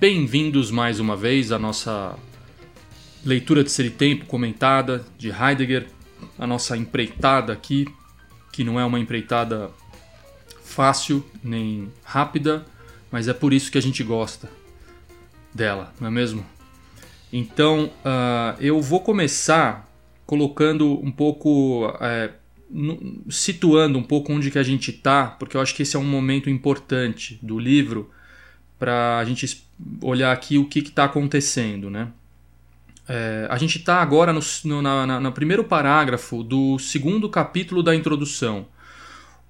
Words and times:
Bem-vindos 0.00 0.70
mais 0.70 0.98
uma 0.98 1.14
vez 1.14 1.52
à 1.52 1.58
nossa 1.58 2.18
leitura 3.22 3.62
de 3.62 3.70
Ser 3.70 3.84
e 3.84 3.90
Tempo 3.90 4.24
comentada 4.24 5.04
de 5.18 5.28
Heidegger, 5.28 5.88
a 6.38 6.46
nossa 6.46 6.74
empreitada 6.74 7.52
aqui, 7.52 7.86
que 8.50 8.64
não 8.64 8.80
é 8.80 8.84
uma 8.86 8.98
empreitada 8.98 9.70
fácil 10.64 11.22
nem 11.44 11.92
rápida, 12.02 12.64
mas 13.12 13.28
é 13.28 13.34
por 13.34 13.52
isso 13.52 13.70
que 13.70 13.76
a 13.76 13.82
gente 13.82 14.02
gosta 14.02 14.50
dela, 15.54 15.92
não 16.00 16.08
é 16.08 16.10
mesmo? 16.10 16.46
Então 17.30 17.92
uh, 18.02 18.58
eu 18.58 18.80
vou 18.80 19.00
começar 19.00 19.86
colocando 20.24 20.98
um 21.04 21.12
pouco, 21.12 21.92
no, 22.70 23.22
situando 23.28 23.98
um 23.98 24.02
pouco 24.02 24.32
onde 24.32 24.50
que 24.50 24.58
a 24.58 24.62
gente 24.62 24.92
está, 24.92 25.26
porque 25.26 25.58
eu 25.58 25.60
acho 25.60 25.74
que 25.74 25.82
esse 25.82 25.94
é 25.94 25.98
um 25.98 26.04
momento 26.04 26.48
importante 26.48 27.38
do 27.42 27.58
livro 27.58 28.10
para 28.78 29.18
a 29.18 29.24
gente 29.26 29.68
olhar 30.02 30.32
aqui 30.32 30.58
o 30.58 30.66
que 30.66 30.80
está 30.80 31.04
acontecendo, 31.04 31.90
né? 31.90 32.08
É, 33.08 33.46
a 33.50 33.58
gente 33.58 33.78
está 33.78 34.00
agora 34.00 34.32
no, 34.32 34.40
no, 34.64 34.82
na, 34.82 35.18
no 35.18 35.32
primeiro 35.32 35.64
parágrafo 35.64 36.44
do 36.44 36.78
segundo 36.78 37.28
capítulo 37.28 37.82
da 37.82 37.94
introdução. 37.94 38.66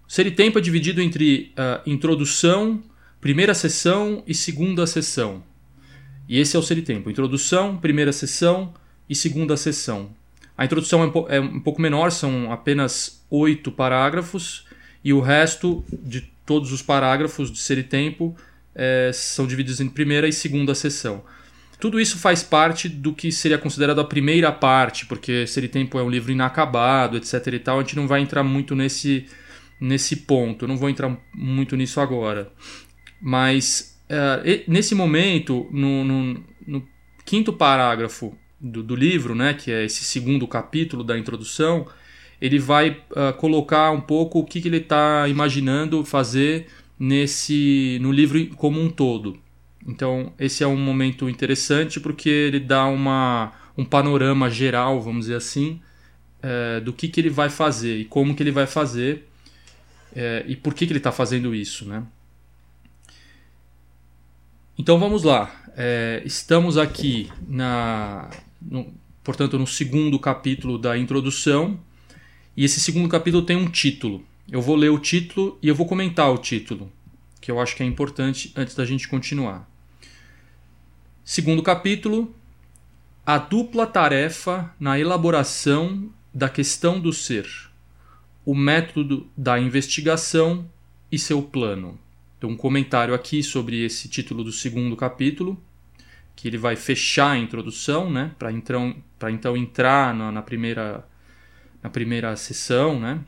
Ser 0.09 0.27
e 0.27 0.31
tempo 0.31 0.59
é 0.59 0.63
dividido 0.63 1.01
entre 1.01 1.53
uh, 1.53 1.89
introdução, 1.89 2.83
primeira 3.21 3.55
sessão 3.55 4.25
e 4.27 4.35
segunda 4.35 4.87
sessão. 4.87 5.43
E 6.29 6.39
esse 6.39 6.57
é 6.57 6.59
o 6.59 6.63
ser 6.63 6.79
e 6.79 6.83
tempo: 6.83 7.11
introdução, 7.11 7.77
primeira 7.77 8.13
sessão 8.13 8.73
e 9.09 9.15
segunda 9.15 9.57
sessão. 9.57 10.11
A 10.57 10.65
introdução 10.65 11.03
é 11.03 11.07
um, 11.07 11.29
é 11.29 11.41
um 11.41 11.61
pouco 11.61 11.81
menor, 11.81 12.11
são 12.13 12.51
apenas 12.51 13.25
oito 13.31 13.71
parágrafos, 13.71 14.67
e 15.05 15.13
o 15.13 15.21
resto 15.21 15.85
de 15.93 16.23
todos 16.47 16.73
os 16.73 16.83
parágrafos 16.83 17.51
de 17.51 17.59
ser 17.59 17.79
e 17.79 17.83
tempo 17.83 18.37
é, 18.75 19.11
são 19.13 19.47
divididos 19.47 19.81
em 19.81 19.89
primeira 19.89 20.29
e 20.29 20.33
segunda 20.33 20.75
sessão. 20.75 21.25
Tudo 21.81 21.99
isso 21.99 22.19
faz 22.19 22.43
parte 22.43 22.89
do 22.89 23.15
que 23.15 23.33
seria 23.33 23.57
considerado 23.57 24.01
a 24.01 24.05
primeira 24.05 24.53
parte, 24.53 25.07
porque 25.07 25.47
Ser 25.47 25.65
e 25.65 25.69
Tempo 25.69 25.99
é 25.99 26.03
um 26.03 26.11
livro 26.11 26.31
inacabado, 26.31 27.17
etc 27.17 27.47
e 27.55 27.59
tal. 27.59 27.79
A 27.79 27.83
gente 27.83 27.97
não 27.97 28.07
vai 28.07 28.21
entrar 28.21 28.43
muito 28.43 28.77
nesse, 28.77 29.25
nesse 29.81 30.15
ponto, 30.17 30.69
não 30.69 30.77
vou 30.77 30.91
entrar 30.91 31.17
muito 31.35 31.75
nisso 31.77 31.99
agora. 31.99 32.53
Mas 33.21 33.99
uh, 34.11 34.71
nesse 34.71 34.95
momento, 34.95 35.67
no, 35.73 36.05
no, 36.05 36.45
no 36.67 36.89
quinto 37.25 37.51
parágrafo 37.51 38.37
do, 38.61 38.83
do, 38.83 38.95
livro, 38.95 39.35
né, 39.35 39.55
que 39.55 39.73
é 39.73 39.85
esse 39.85 40.05
segundo 40.05 40.47
capítulo 40.47 41.03
da 41.03 41.19
introdução, 41.19 41.87
ele 42.39 42.59
vai 42.59 42.91
uh, 42.91 43.33
colocar 43.39 43.91
um 43.91 44.01
pouco 44.03 44.41
o 44.41 44.45
que, 44.45 44.61
que 44.61 44.69
ele 44.69 44.79
está 44.79 45.27
imaginando 45.29 46.05
fazer 46.05 46.67
nesse 47.01 47.99
no 48.03 48.13
livro 48.13 48.47
como 48.57 48.79
um 48.79 48.91
todo. 48.91 49.39
Então, 49.87 50.35
esse 50.39 50.63
é 50.63 50.67
um 50.67 50.77
momento 50.77 51.31
interessante 51.31 51.99
porque 51.99 52.29
ele 52.29 52.61
dá 52.61 52.85
uma, 52.87 53.53
um 53.77 53.85
panorama 53.85 54.51
geral, 54.51 55.01
vamos 55.01 55.23
dizer 55.23 55.37
assim, 55.37 55.81
é, 56.43 56.81
do 56.81 56.93
que, 56.93 57.09
que 57.09 57.19
ele 57.19 57.31
vai 57.31 57.49
fazer 57.49 57.99
e 57.99 58.05
como 58.05 58.35
que 58.37 58.43
ele 58.43 58.51
vai 58.51 58.67
fazer 58.67 59.27
é, 60.15 60.45
e 60.47 60.55
por 60.55 60.75
que, 60.75 60.87
que 60.87 60.93
ele 60.93 60.99
está 60.99 61.11
fazendo 61.11 61.55
isso. 61.55 61.87
Né? 61.87 62.05
Então, 64.79 64.99
vamos 64.99 65.23
lá. 65.23 65.51
É, 65.75 66.23
estamos 66.27 66.77
aqui, 66.77 67.31
na, 67.49 68.29
no, 68.61 68.93
portanto, 69.25 69.59
no 69.59 69.67
segundo 69.67 70.19
capítulo 70.19 70.77
da 70.77 70.99
introdução 70.99 71.81
e 72.55 72.65
esse 72.65 72.81
segundo 72.81 73.09
capítulo 73.09 73.43
tem 73.43 73.57
um 73.57 73.71
título. 73.71 74.23
Eu 74.51 74.61
vou 74.61 74.75
ler 74.75 74.91
o 74.91 74.99
título 74.99 75.57
e 75.63 75.69
eu 75.69 75.75
vou 75.77 75.87
comentar 75.87 76.29
o 76.29 76.37
título, 76.37 76.91
que 77.41 77.53
eu 77.53 77.61
acho 77.61 77.77
que 77.77 77.85
é 77.85 77.87
importante 77.87 78.53
antes 78.57 78.75
da 78.75 78.85
gente 78.85 79.07
continuar. 79.07 79.71
Segundo 81.25 81.63
capítulo, 81.63 82.35
a 83.25 83.39
dupla 83.39 83.87
tarefa 83.87 84.75
na 84.81 84.99
elaboração 84.99 86.11
da 86.35 86.49
questão 86.49 86.99
do 86.99 87.13
ser, 87.13 87.47
o 88.45 88.53
método 88.53 89.31
da 89.37 89.57
investigação 89.57 90.69
e 91.13 91.19
seu 91.19 91.41
plano. 91.41 91.97
Então, 92.37 92.51
um 92.51 92.57
comentário 92.57 93.15
aqui 93.15 93.45
sobre 93.45 93.85
esse 93.85 94.09
título 94.09 94.43
do 94.43 94.51
segundo 94.51 94.97
capítulo, 94.97 95.63
que 96.35 96.49
ele 96.49 96.59
vai 96.59 96.75
fechar 96.75 97.33
a 97.33 97.39
introdução, 97.39 98.11
né, 98.11 98.33
para 98.37 98.51
então, 98.51 98.97
então 99.31 99.57
entrar 99.57 100.13
na, 100.13 100.33
na 100.33 100.43
primeira 100.43 101.07
na 101.83 101.89
primeira 101.89 102.37
sessão, 102.37 103.01
né? 103.01 103.21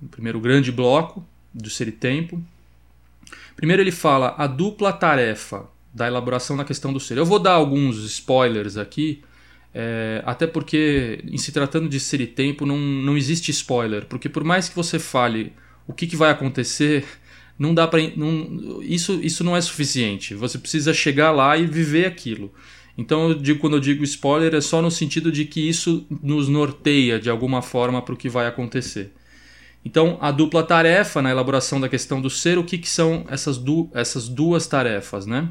No 0.00 0.08
primeiro 0.08 0.40
grande 0.40 0.70
bloco 0.70 1.24
do 1.52 1.70
Ser 1.70 1.88
e 1.88 1.92
Tempo. 1.92 2.42
Primeiro 3.56 3.82
ele 3.82 3.92
fala 3.92 4.34
a 4.36 4.46
dupla 4.46 4.92
tarefa 4.92 5.66
da 5.92 6.06
elaboração 6.06 6.56
da 6.56 6.64
questão 6.64 6.92
do 6.92 7.00
ser. 7.00 7.16
Eu 7.16 7.24
vou 7.24 7.38
dar 7.38 7.52
alguns 7.52 7.96
spoilers 8.04 8.76
aqui, 8.76 9.22
é, 9.72 10.22
até 10.26 10.46
porque 10.46 11.24
em 11.24 11.38
se 11.38 11.50
tratando 11.52 11.88
de 11.88 11.98
ser 11.98 12.20
e 12.20 12.26
tempo 12.26 12.66
não, 12.66 12.76
não 12.76 13.16
existe 13.16 13.50
spoiler, 13.50 14.04
porque 14.04 14.28
por 14.28 14.44
mais 14.44 14.68
que 14.68 14.76
você 14.76 14.98
fale 14.98 15.54
o 15.86 15.94
que, 15.94 16.06
que 16.06 16.14
vai 16.14 16.30
acontecer, 16.30 17.06
não 17.58 17.72
dá 17.72 17.86
para 17.86 18.00
isso 18.82 19.18
isso 19.22 19.42
não 19.42 19.56
é 19.56 19.60
suficiente. 19.62 20.34
Você 20.34 20.58
precisa 20.58 20.92
chegar 20.92 21.30
lá 21.30 21.56
e 21.56 21.66
viver 21.66 22.04
aquilo. 22.04 22.52
Então, 22.98 23.28
eu 23.28 23.34
digo, 23.34 23.60
quando 23.60 23.76
eu 23.76 23.80
digo 23.80 24.02
spoiler, 24.04 24.54
é 24.54 24.60
só 24.60 24.80
no 24.80 24.90
sentido 24.90 25.30
de 25.30 25.44
que 25.44 25.66
isso 25.66 26.06
nos 26.22 26.48
norteia 26.48 27.18
de 27.18 27.28
alguma 27.28 27.60
forma 27.60 28.00
para 28.00 28.14
o 28.14 28.16
que 28.16 28.28
vai 28.28 28.46
acontecer. 28.46 29.12
Então, 29.86 30.18
a 30.20 30.32
dupla 30.32 30.64
tarefa 30.64 31.22
na 31.22 31.30
elaboração 31.30 31.80
da 31.80 31.88
questão 31.88 32.20
do 32.20 32.28
ser, 32.28 32.58
o 32.58 32.64
que, 32.64 32.76
que 32.76 32.88
são 32.88 33.24
essas, 33.28 33.56
du 33.56 33.88
essas 33.94 34.28
duas 34.28 34.66
tarefas? 34.66 35.26
Né? 35.26 35.48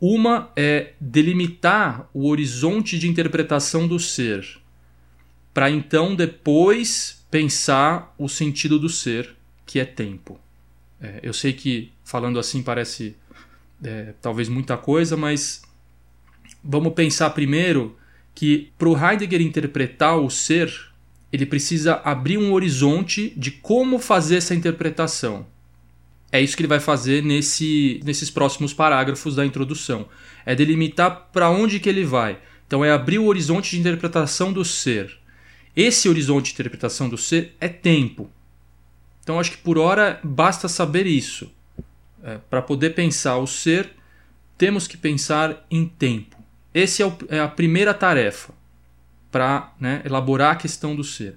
Uma 0.00 0.50
é 0.56 0.94
delimitar 1.00 2.10
o 2.12 2.28
horizonte 2.28 2.98
de 2.98 3.08
interpretação 3.08 3.86
do 3.86 3.96
ser, 4.00 4.44
para 5.54 5.70
então 5.70 6.16
depois 6.16 7.24
pensar 7.30 8.12
o 8.18 8.28
sentido 8.28 8.76
do 8.76 8.88
ser, 8.88 9.36
que 9.64 9.78
é 9.78 9.84
tempo. 9.84 10.36
É, 11.00 11.20
eu 11.22 11.32
sei 11.32 11.52
que 11.52 11.92
falando 12.02 12.40
assim 12.40 12.60
parece 12.60 13.16
é, 13.84 14.14
talvez 14.20 14.48
muita 14.48 14.76
coisa, 14.76 15.16
mas 15.16 15.62
vamos 16.60 16.92
pensar 16.92 17.30
primeiro 17.30 17.96
que 18.34 18.72
para 18.76 18.88
o 18.88 18.98
Heidegger 18.98 19.40
interpretar 19.40 20.18
o 20.18 20.28
ser, 20.28 20.90
ele 21.32 21.46
precisa 21.46 22.00
abrir 22.04 22.38
um 22.38 22.52
horizonte 22.52 23.32
de 23.36 23.50
como 23.50 23.98
fazer 23.98 24.36
essa 24.36 24.54
interpretação. 24.54 25.46
É 26.30 26.40
isso 26.40 26.56
que 26.56 26.62
ele 26.62 26.68
vai 26.68 26.80
fazer 26.80 27.22
nesse, 27.22 28.00
nesses 28.04 28.30
próximos 28.30 28.74
parágrafos 28.74 29.34
da 29.34 29.46
introdução. 29.46 30.08
É 30.44 30.54
delimitar 30.54 31.28
para 31.32 31.50
onde 31.50 31.80
que 31.80 31.88
ele 31.88 32.04
vai. 32.04 32.38
Então 32.66 32.84
é 32.84 32.90
abrir 32.90 33.18
o 33.18 33.26
horizonte 33.26 33.70
de 33.70 33.80
interpretação 33.80 34.52
do 34.52 34.64
ser. 34.64 35.18
Esse 35.74 36.08
horizonte 36.08 36.46
de 36.46 36.52
interpretação 36.52 37.08
do 37.08 37.16
ser 37.16 37.54
é 37.60 37.68
tempo. 37.68 38.30
Então 39.22 39.38
acho 39.38 39.52
que 39.52 39.58
por 39.58 39.78
hora 39.78 40.20
basta 40.22 40.68
saber 40.68 41.06
isso. 41.06 41.50
É, 42.22 42.38
para 42.50 42.60
poder 42.60 42.94
pensar 42.94 43.38
o 43.38 43.46
ser, 43.46 43.90
temos 44.56 44.86
que 44.86 44.96
pensar 44.96 45.66
em 45.70 45.86
tempo. 45.86 46.36
Essa 46.74 47.04
é, 47.04 47.36
é, 47.36 47.40
a 47.40 47.48
primeira 47.48 47.94
tarefa 47.94 48.52
para 49.30 49.72
né, 49.78 50.02
elaborar 50.04 50.52
a 50.52 50.56
questão 50.56 50.94
do 50.96 51.04
ser. 51.04 51.36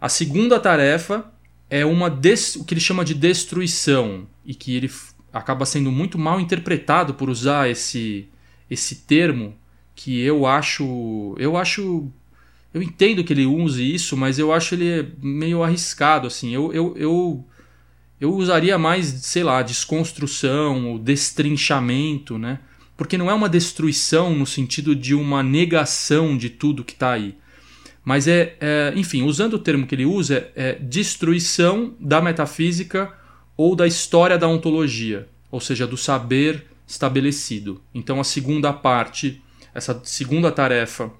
A 0.00 0.08
segunda 0.08 0.58
tarefa 0.58 1.30
é 1.68 1.84
uma 1.84 2.08
o 2.08 2.64
que 2.64 2.74
ele 2.74 2.80
chama 2.80 3.04
de 3.04 3.14
destruição 3.14 4.26
e 4.44 4.54
que 4.54 4.74
ele 4.74 4.90
acaba 5.32 5.64
sendo 5.64 5.92
muito 5.92 6.18
mal 6.18 6.40
interpretado 6.40 7.14
por 7.14 7.30
usar 7.30 7.70
esse 7.70 8.28
esse 8.68 8.96
termo 8.96 9.54
que 9.94 10.20
eu 10.20 10.46
acho 10.46 11.36
eu 11.38 11.56
acho 11.56 12.10
eu 12.72 12.82
entendo 12.82 13.22
que 13.22 13.32
ele 13.32 13.46
use 13.46 13.94
isso 13.94 14.16
mas 14.16 14.38
eu 14.38 14.52
acho 14.52 14.74
ele 14.74 15.12
meio 15.22 15.62
arriscado 15.62 16.26
assim 16.26 16.52
eu, 16.52 16.72
eu, 16.72 16.96
eu, 16.96 17.44
eu 18.20 18.34
usaria 18.34 18.78
mais 18.78 19.06
sei 19.06 19.44
lá 19.44 19.62
desconstrução 19.62 20.88
ou 20.88 20.98
destrinchamento 20.98 22.38
né 22.38 22.58
porque 23.00 23.16
não 23.16 23.30
é 23.30 23.32
uma 23.32 23.48
destruição 23.48 24.34
no 24.34 24.44
sentido 24.44 24.94
de 24.94 25.14
uma 25.14 25.42
negação 25.42 26.36
de 26.36 26.50
tudo 26.50 26.84
que 26.84 26.92
está 26.92 27.12
aí. 27.12 27.34
Mas 28.04 28.28
é, 28.28 28.58
é, 28.60 28.92
enfim, 28.94 29.22
usando 29.22 29.54
o 29.54 29.58
termo 29.58 29.86
que 29.86 29.94
ele 29.94 30.04
usa, 30.04 30.50
é 30.54 30.74
destruição 30.74 31.94
da 31.98 32.20
metafísica 32.20 33.10
ou 33.56 33.74
da 33.74 33.86
história 33.86 34.36
da 34.36 34.46
ontologia, 34.46 35.26
ou 35.50 35.60
seja, 35.60 35.86
do 35.86 35.96
saber 35.96 36.66
estabelecido. 36.86 37.80
Então, 37.94 38.20
a 38.20 38.24
segunda 38.24 38.70
parte, 38.70 39.42
essa 39.72 39.98
segunda 40.04 40.52
tarefa 40.52 41.10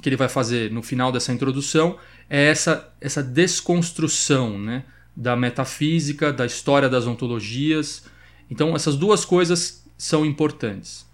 que 0.00 0.08
ele 0.08 0.14
vai 0.14 0.28
fazer 0.28 0.70
no 0.70 0.80
final 0.80 1.10
dessa 1.10 1.32
introdução 1.32 1.98
é 2.30 2.50
essa, 2.50 2.94
essa 3.00 3.20
desconstrução 3.20 4.56
né, 4.60 4.84
da 5.16 5.34
metafísica, 5.34 6.32
da 6.32 6.46
história 6.46 6.88
das 6.88 7.04
ontologias. 7.04 8.04
Então, 8.48 8.76
essas 8.76 8.94
duas 8.94 9.24
coisas 9.24 9.84
são 9.98 10.24
importantes. 10.24 11.05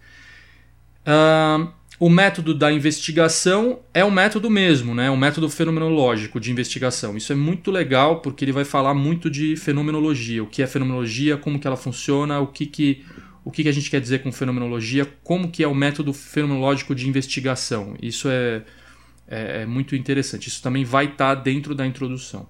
Uh, 1.06 1.72
o 1.98 2.08
método 2.08 2.52
da 2.52 2.72
investigação 2.72 3.80
é 3.94 4.04
o 4.04 4.10
método 4.10 4.50
mesmo, 4.50 4.94
né? 4.94 5.08
o 5.08 5.16
método 5.16 5.48
fenomenológico 5.48 6.40
de 6.40 6.50
investigação. 6.50 7.16
Isso 7.16 7.32
é 7.32 7.36
muito 7.36 7.70
legal 7.70 8.20
porque 8.20 8.44
ele 8.44 8.50
vai 8.50 8.64
falar 8.64 8.92
muito 8.92 9.30
de 9.30 9.54
fenomenologia, 9.56 10.42
o 10.42 10.46
que 10.48 10.62
é 10.62 10.66
fenomenologia, 10.66 11.36
como 11.36 11.60
que 11.60 11.66
ela 11.66 11.76
funciona, 11.76 12.40
o 12.40 12.48
que, 12.48 12.66
que 12.66 13.04
o 13.44 13.50
que, 13.50 13.62
que 13.62 13.68
a 13.68 13.72
gente 13.72 13.90
quer 13.90 14.00
dizer 14.00 14.22
com 14.22 14.30
fenomenologia, 14.30 15.04
como 15.24 15.50
que 15.50 15.62
é 15.62 15.68
o 15.68 15.74
método 15.74 16.12
fenomenológico 16.12 16.94
de 16.94 17.08
investigação. 17.08 17.96
Isso 18.00 18.28
é, 18.28 18.62
é, 19.28 19.62
é 19.62 19.66
muito 19.66 19.96
interessante. 19.96 20.48
Isso 20.48 20.62
também 20.62 20.84
vai 20.84 21.06
estar 21.06 21.36
tá 21.36 21.40
dentro 21.40 21.74
da 21.74 21.86
introdução. 21.86 22.48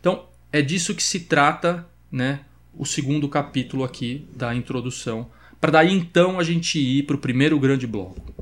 Então, 0.00 0.26
é 0.52 0.62
disso 0.62 0.94
que 0.94 1.02
se 1.02 1.20
trata 1.20 1.86
né, 2.10 2.40
o 2.74 2.86
segundo 2.86 3.28
capítulo 3.28 3.84
aqui 3.84 4.26
da 4.34 4.54
introdução, 4.54 5.30
para 5.64 5.72
daí 5.72 5.94
então 5.94 6.38
a 6.38 6.44
gente 6.44 6.78
ir 6.78 7.04
para 7.04 7.16
o 7.16 7.18
primeiro 7.18 7.58
grande 7.58 7.86
bloco. 7.86 8.34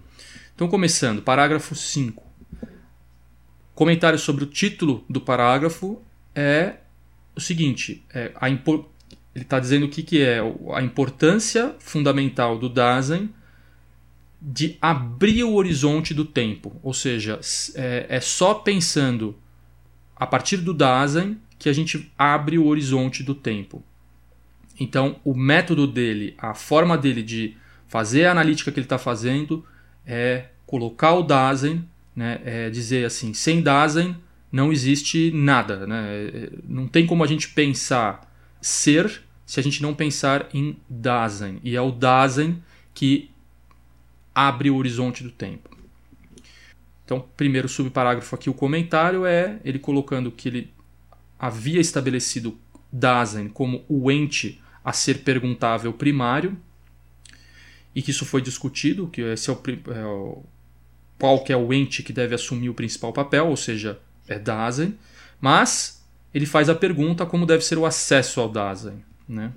Então, 0.57 0.67
começando, 0.67 1.23
parágrafo 1.23 1.73
5. 1.73 2.21
Comentário 3.77 4.19
sobre 4.19 4.43
o 4.43 4.47
título 4.49 5.05
do 5.09 5.21
parágrafo 5.21 6.03
é 6.35 6.79
o 7.37 7.41
seguinte: 7.41 8.05
é 8.13 8.33
a 8.35 8.51
impor 8.51 8.89
ele 9.37 9.45
está 9.45 9.61
dizendo 9.61 9.87
o 9.87 9.89
que, 9.89 10.03
que 10.03 10.21
é 10.21 10.41
a 10.75 10.83
importância 10.83 11.77
fundamental 11.79 12.59
do 12.59 12.69
Dasein 12.69 13.33
de 14.41 14.77
abrir 14.83 15.45
o 15.45 15.55
horizonte 15.55 16.13
do 16.13 16.25
tempo. 16.25 16.81
Ou 16.83 16.93
seja, 16.93 17.39
é, 17.77 18.07
é 18.09 18.21
só 18.21 18.53
pensando 18.53 19.39
a 20.17 20.27
partir 20.27 20.57
do 20.57 20.75
Dasein 20.75 21.39
que 21.57 21.69
a 21.69 21.73
gente 21.73 22.13
abre 22.19 22.59
o 22.59 22.67
horizonte 22.67 23.23
do 23.23 23.33
tempo. 23.33 23.85
Então, 24.79 25.17
o 25.25 25.35
método 25.35 25.87
dele, 25.87 26.35
a 26.39 26.55
forma 26.55 26.97
dele 26.97 27.23
de 27.23 27.57
fazer 27.87 28.25
a 28.25 28.33
analítica 28.33 28.73
que 28.73 28.79
ele 28.79 28.87
está 28.87 28.99
fazendo 28.99 29.65
é 30.07 30.47
colocar 30.67 31.13
o 31.15 31.23
Dasein, 31.23 31.87
né, 32.17 32.41
é 32.45 32.71
dizer 32.71 33.05
assim, 33.05 33.35
sem 33.35 33.63
Dasein 33.63 34.17
não 34.51 34.73
existe 34.73 35.31
nada. 35.33 35.87
Né? 35.87 36.27
É, 36.27 36.51
não 36.67 36.87
tem 36.87 37.07
como 37.07 37.25
a 37.25 37.27
gente 37.27 37.49
pensar 37.49 38.31
ser 38.61 39.23
se 39.47 39.61
a 39.61 39.63
gente 39.63 39.83
não 39.83 39.95
pensar 39.95 40.49
em 40.55 40.77
Dasein. 40.89 41.61
E 41.63 41.77
é 41.77 41.81
o 41.81 41.91
Dasein 41.91 42.63
que 42.95 43.31
abre 44.35 44.71
o 44.71 44.77
horizonte 44.77 45.23
do 45.23 45.31
tempo. 45.31 45.71
Então, 47.05 47.27
primeiro 47.37 47.69
subparágrafo 47.69 48.35
aqui, 48.35 48.49
o 48.49 48.55
comentário 48.55 49.27
é 49.27 49.61
ele 49.65 49.79
colocando 49.79 50.31
que 50.31 50.49
ele 50.49 50.73
havia 51.39 51.81
estabelecido 51.81 52.57
Dasein 52.91 53.49
como 53.49 53.85
o 53.89 54.11
ente 54.11 54.62
a 54.85 54.93
ser 54.93 55.19
perguntável 55.19 55.93
primário 55.93 56.57
e 57.95 58.03
que 58.03 58.11
isso 58.11 58.25
foi 58.25 58.41
discutido, 58.41 59.09
que 59.09 59.21
esse 59.21 59.51
é 59.51 59.53
o, 59.53 59.63
é 59.93 60.05
o 60.05 60.43
qual 61.19 61.45
que 61.45 61.53
é 61.53 61.57
o 61.57 61.73
ente 61.73 62.03
que 62.03 62.13
deve 62.13 62.35
assumir 62.35 62.69
o 62.69 62.75
principal 62.75 63.13
papel, 63.13 63.47
ou 63.49 63.57
seja, 63.57 64.01
é 64.27 64.39
Dasein, 64.39 64.97
mas 65.41 66.03
ele 66.33 66.47
faz 66.47 66.69
a 66.69 66.75
pergunta 66.75 67.27
como 67.27 67.47
deve 67.47 67.63
ser 67.63 67.79
o 67.79 67.87
acesso 67.87 68.41
ao 68.41 68.49
Dasein. 68.49 69.05
Né? 69.29 69.53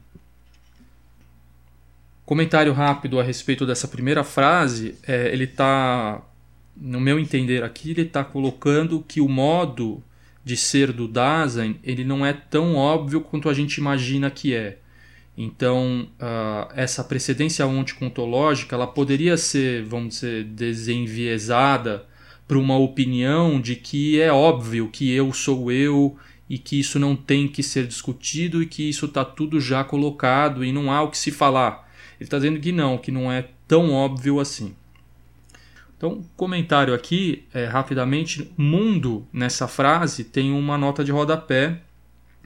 Comentário 2.25 2.73
rápido 2.73 3.19
a 3.19 3.23
respeito 3.23 3.65
dessa 3.65 3.87
primeira 3.87 4.23
frase, 4.23 4.95
é, 5.07 5.31
ele 5.31 5.45
está, 5.45 6.21
no 6.75 6.99
meu 6.99 7.19
entender 7.19 7.63
aqui, 7.63 7.91
ele 7.91 8.01
está 8.01 8.23
colocando 8.23 9.03
que 9.07 9.21
o 9.21 9.29
modo 9.29 10.03
de 10.43 10.55
ser 10.55 10.91
do 10.91 11.07
Dasein 11.07 11.79
ele 11.83 12.03
não 12.03 12.23
é 12.23 12.31
tão 12.31 12.75
óbvio 12.75 13.21
quanto 13.21 13.49
a 13.49 13.53
gente 13.53 13.77
imagina 13.77 14.29
que 14.29 14.53
é. 14.53 14.77
Então, 15.37 16.07
uh, 16.13 16.71
essa 16.75 17.03
precedência 17.03 17.65
onticontológica 17.67 18.75
ela 18.75 18.87
poderia 18.87 19.35
ser, 19.35 19.83
vamos 19.83 20.15
dizer, 20.15 20.45
desenviesada 20.45 22.05
para 22.47 22.57
uma 22.57 22.77
opinião 22.77 23.59
de 23.59 23.75
que 23.75 24.21
é 24.21 24.31
óbvio 24.31 24.89
que 24.89 25.11
eu 25.11 25.33
sou 25.33 25.71
eu 25.71 26.17
e 26.49 26.57
que 26.57 26.79
isso 26.79 26.99
não 26.99 27.15
tem 27.15 27.47
que 27.47 27.63
ser 27.63 27.87
discutido 27.87 28.61
e 28.61 28.65
que 28.65 28.87
isso 28.87 29.07
está 29.07 29.25
tudo 29.25 29.59
já 29.59 29.83
colocado 29.83 30.63
e 30.63 30.71
não 30.71 30.91
há 30.91 31.01
o 31.01 31.09
que 31.09 31.17
se 31.17 31.31
falar. 31.31 31.91
Ele 32.17 32.25
está 32.27 32.37
dizendo 32.37 32.59
que 32.59 32.71
não, 32.71 32.97
que 32.97 33.11
não 33.11 33.31
é 33.31 33.49
tão 33.67 33.91
óbvio 33.91 34.39
assim. 34.39 34.73
Então, 35.97 36.23
comentário 36.35 36.93
aqui, 36.93 37.45
é, 37.53 37.65
rapidamente, 37.65 38.51
mundo 38.57 39.25
nessa 39.33 39.67
frase 39.67 40.23
tem 40.23 40.51
uma 40.51 40.77
nota 40.77 41.03
de 41.03 41.11
rodapé 41.11 41.81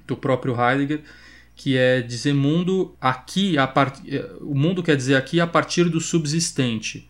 do 0.08 0.16
próprio 0.16 0.56
Heidegger, 0.60 1.02
que 1.60 1.76
é 1.76 2.02
dizer 2.02 2.34
mundo 2.34 2.96
aqui, 3.02 3.58
a 3.58 3.68
part... 3.68 4.02
É, 4.10 4.32
o 4.40 4.56
mundo 4.56 4.82
quer 4.82 4.96
dizer 4.96 5.16
aqui 5.16 5.42
a 5.42 5.46
partir 5.46 5.90
do 5.90 6.00
subsistente. 6.00 7.10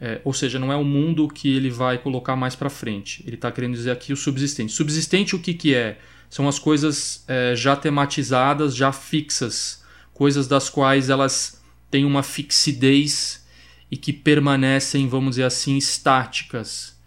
É, 0.00 0.20
ou 0.24 0.34
seja, 0.34 0.58
não 0.58 0.72
é 0.72 0.76
o 0.76 0.82
mundo 0.82 1.28
que 1.28 1.54
ele 1.54 1.70
vai 1.70 1.96
colocar 1.96 2.34
mais 2.34 2.56
para 2.56 2.68
frente. 2.68 3.22
Ele 3.24 3.36
está 3.36 3.52
querendo 3.52 3.74
dizer 3.74 3.92
aqui 3.92 4.12
o 4.12 4.16
subsistente. 4.16 4.72
Subsistente 4.72 5.36
o 5.36 5.38
que, 5.38 5.54
que 5.54 5.72
é? 5.72 6.00
São 6.28 6.48
as 6.48 6.58
coisas 6.58 7.22
é, 7.28 7.54
já 7.54 7.76
tematizadas, 7.76 8.74
já 8.74 8.90
fixas, 8.90 9.84
coisas 10.12 10.48
das 10.48 10.68
quais 10.68 11.08
elas 11.08 11.62
têm 11.88 12.04
uma 12.04 12.24
fixidez 12.24 13.46
e 13.88 13.96
que 13.96 14.12
permanecem, 14.12 15.06
vamos 15.06 15.36
dizer 15.36 15.44
assim, 15.44 15.76
estáticas. 15.76 16.98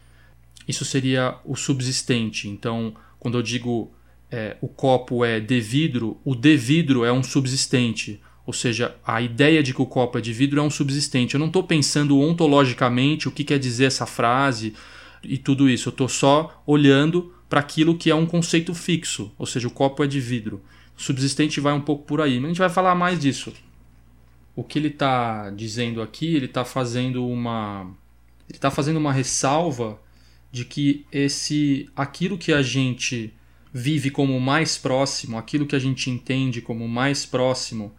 Isso 0.65 0.86
seria 0.86 1.36
o 1.44 1.57
subsistente. 1.57 2.48
Então, 2.48 2.95
quando 3.19 3.38
eu 3.38 3.42
digo 3.42 3.94
é, 4.35 4.57
o 4.62 4.68
copo 4.68 5.24
é 5.24 5.39
de 5.39 5.62
vidro, 5.62 6.19
o 6.25 6.33
de 6.33 6.57
vidro 6.57 7.06
é 7.06 7.13
um 7.13 7.21
subsistente. 7.21 8.19
Ou 8.47 8.51
seja, 8.51 8.95
a 9.06 9.21
ideia 9.21 9.62
de 9.62 9.75
que 9.75 9.81
o 9.81 9.85
copo 9.85 10.18
é 10.18 10.21
de 10.21 10.33
vidro 10.33 10.59
é 10.59 10.63
um 10.63 10.71
subsistente. 10.71 11.35
Eu 11.35 11.39
não 11.39 11.47
estou 11.47 11.63
pensando 11.63 12.19
ontologicamente 12.19 13.27
o 13.27 13.31
que 13.31 13.44
quer 13.44 13.59
dizer 13.59 13.85
essa 13.85 14.07
frase 14.07 14.74
e 15.21 15.38
tudo 15.38 15.69
isso. 15.69 15.89
Eu 15.89 15.91
estou 15.91 16.09
só 16.09 16.63
olhando 16.65 17.31
para 17.47 17.59
aquilo 17.59 17.95
que 17.95 18.09
é 18.09 18.15
um 18.15 18.25
conceito 18.25 18.74
fixo, 18.74 19.31
ou 19.38 19.45
seja, 19.45 19.68
o 19.68 19.71
copo 19.71 20.03
é 20.03 20.07
de 20.07 20.19
vidro. 20.19 20.63
O 20.97 21.01
subsistente 21.01 21.59
vai 21.59 21.74
um 21.74 21.81
pouco 21.81 22.03
por 22.03 22.19
aí, 22.19 22.39
mas 22.39 22.45
a 22.45 22.47
gente 22.47 22.57
vai 22.59 22.69
falar 22.69 22.95
mais 22.95 23.19
disso. 23.19 23.53
O 24.56 24.63
que 24.63 24.79
ele 24.79 24.88
está 24.88 25.51
dizendo 25.51 26.01
aqui, 26.01 26.36
ele 26.36 26.47
está 26.47 26.65
fazendo 26.65 27.27
uma, 27.27 27.83
ele 28.50 28.57
está 28.57 28.71
fazendo 28.71 28.97
uma 28.97 29.13
ressalva 29.13 30.01
de 30.51 30.65
que 30.65 31.06
esse, 31.12 31.88
aquilo 31.95 32.36
que 32.36 32.51
a 32.51 32.63
gente 32.63 33.31
vive 33.73 34.11
como 34.11 34.39
mais 34.39 34.77
próximo, 34.77 35.37
aquilo 35.37 35.65
que 35.65 35.75
a 35.75 35.79
gente 35.79 36.09
entende 36.09 36.61
como 36.61 36.87
mais 36.87 37.25
próximo 37.25 37.93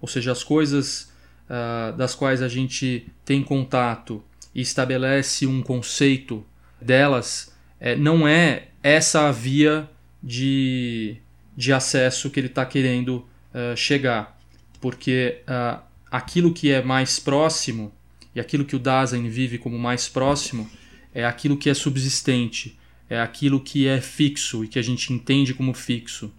ou 0.00 0.08
seja, 0.08 0.32
as 0.32 0.42
coisas 0.42 1.12
uh, 1.48 1.96
das 1.96 2.14
quais 2.14 2.42
a 2.42 2.48
gente 2.48 3.06
tem 3.24 3.42
contato 3.42 4.22
e 4.54 4.60
estabelece 4.60 5.46
um 5.46 5.62
conceito 5.62 6.44
delas, 6.80 7.54
é, 7.78 7.94
não 7.94 8.26
é 8.26 8.68
essa 8.82 9.28
a 9.28 9.32
via 9.32 9.88
de, 10.22 11.16
de 11.56 11.72
acesso 11.72 12.30
que 12.30 12.40
ele 12.40 12.46
está 12.46 12.64
querendo 12.64 13.26
uh, 13.54 13.76
chegar. 13.76 14.38
Porque 14.80 15.42
uh, 15.42 15.80
aquilo 16.10 16.52
que 16.52 16.70
é 16.70 16.82
mais 16.82 17.20
próximo, 17.20 17.92
e 18.34 18.40
aquilo 18.40 18.64
que 18.64 18.74
o 18.74 18.78
Dasein 18.78 19.28
vive 19.28 19.58
como 19.58 19.78
mais 19.78 20.08
próximo, 20.08 20.68
é 21.14 21.24
aquilo 21.24 21.56
que 21.56 21.68
é 21.68 21.74
subsistente, 21.74 22.78
é 23.10 23.20
aquilo 23.20 23.60
que 23.60 23.88
é 23.88 24.00
fixo 24.00 24.64
e 24.64 24.68
que 24.68 24.78
a 24.78 24.82
gente 24.82 25.12
entende 25.12 25.52
como 25.52 25.74
fixo. 25.74 26.32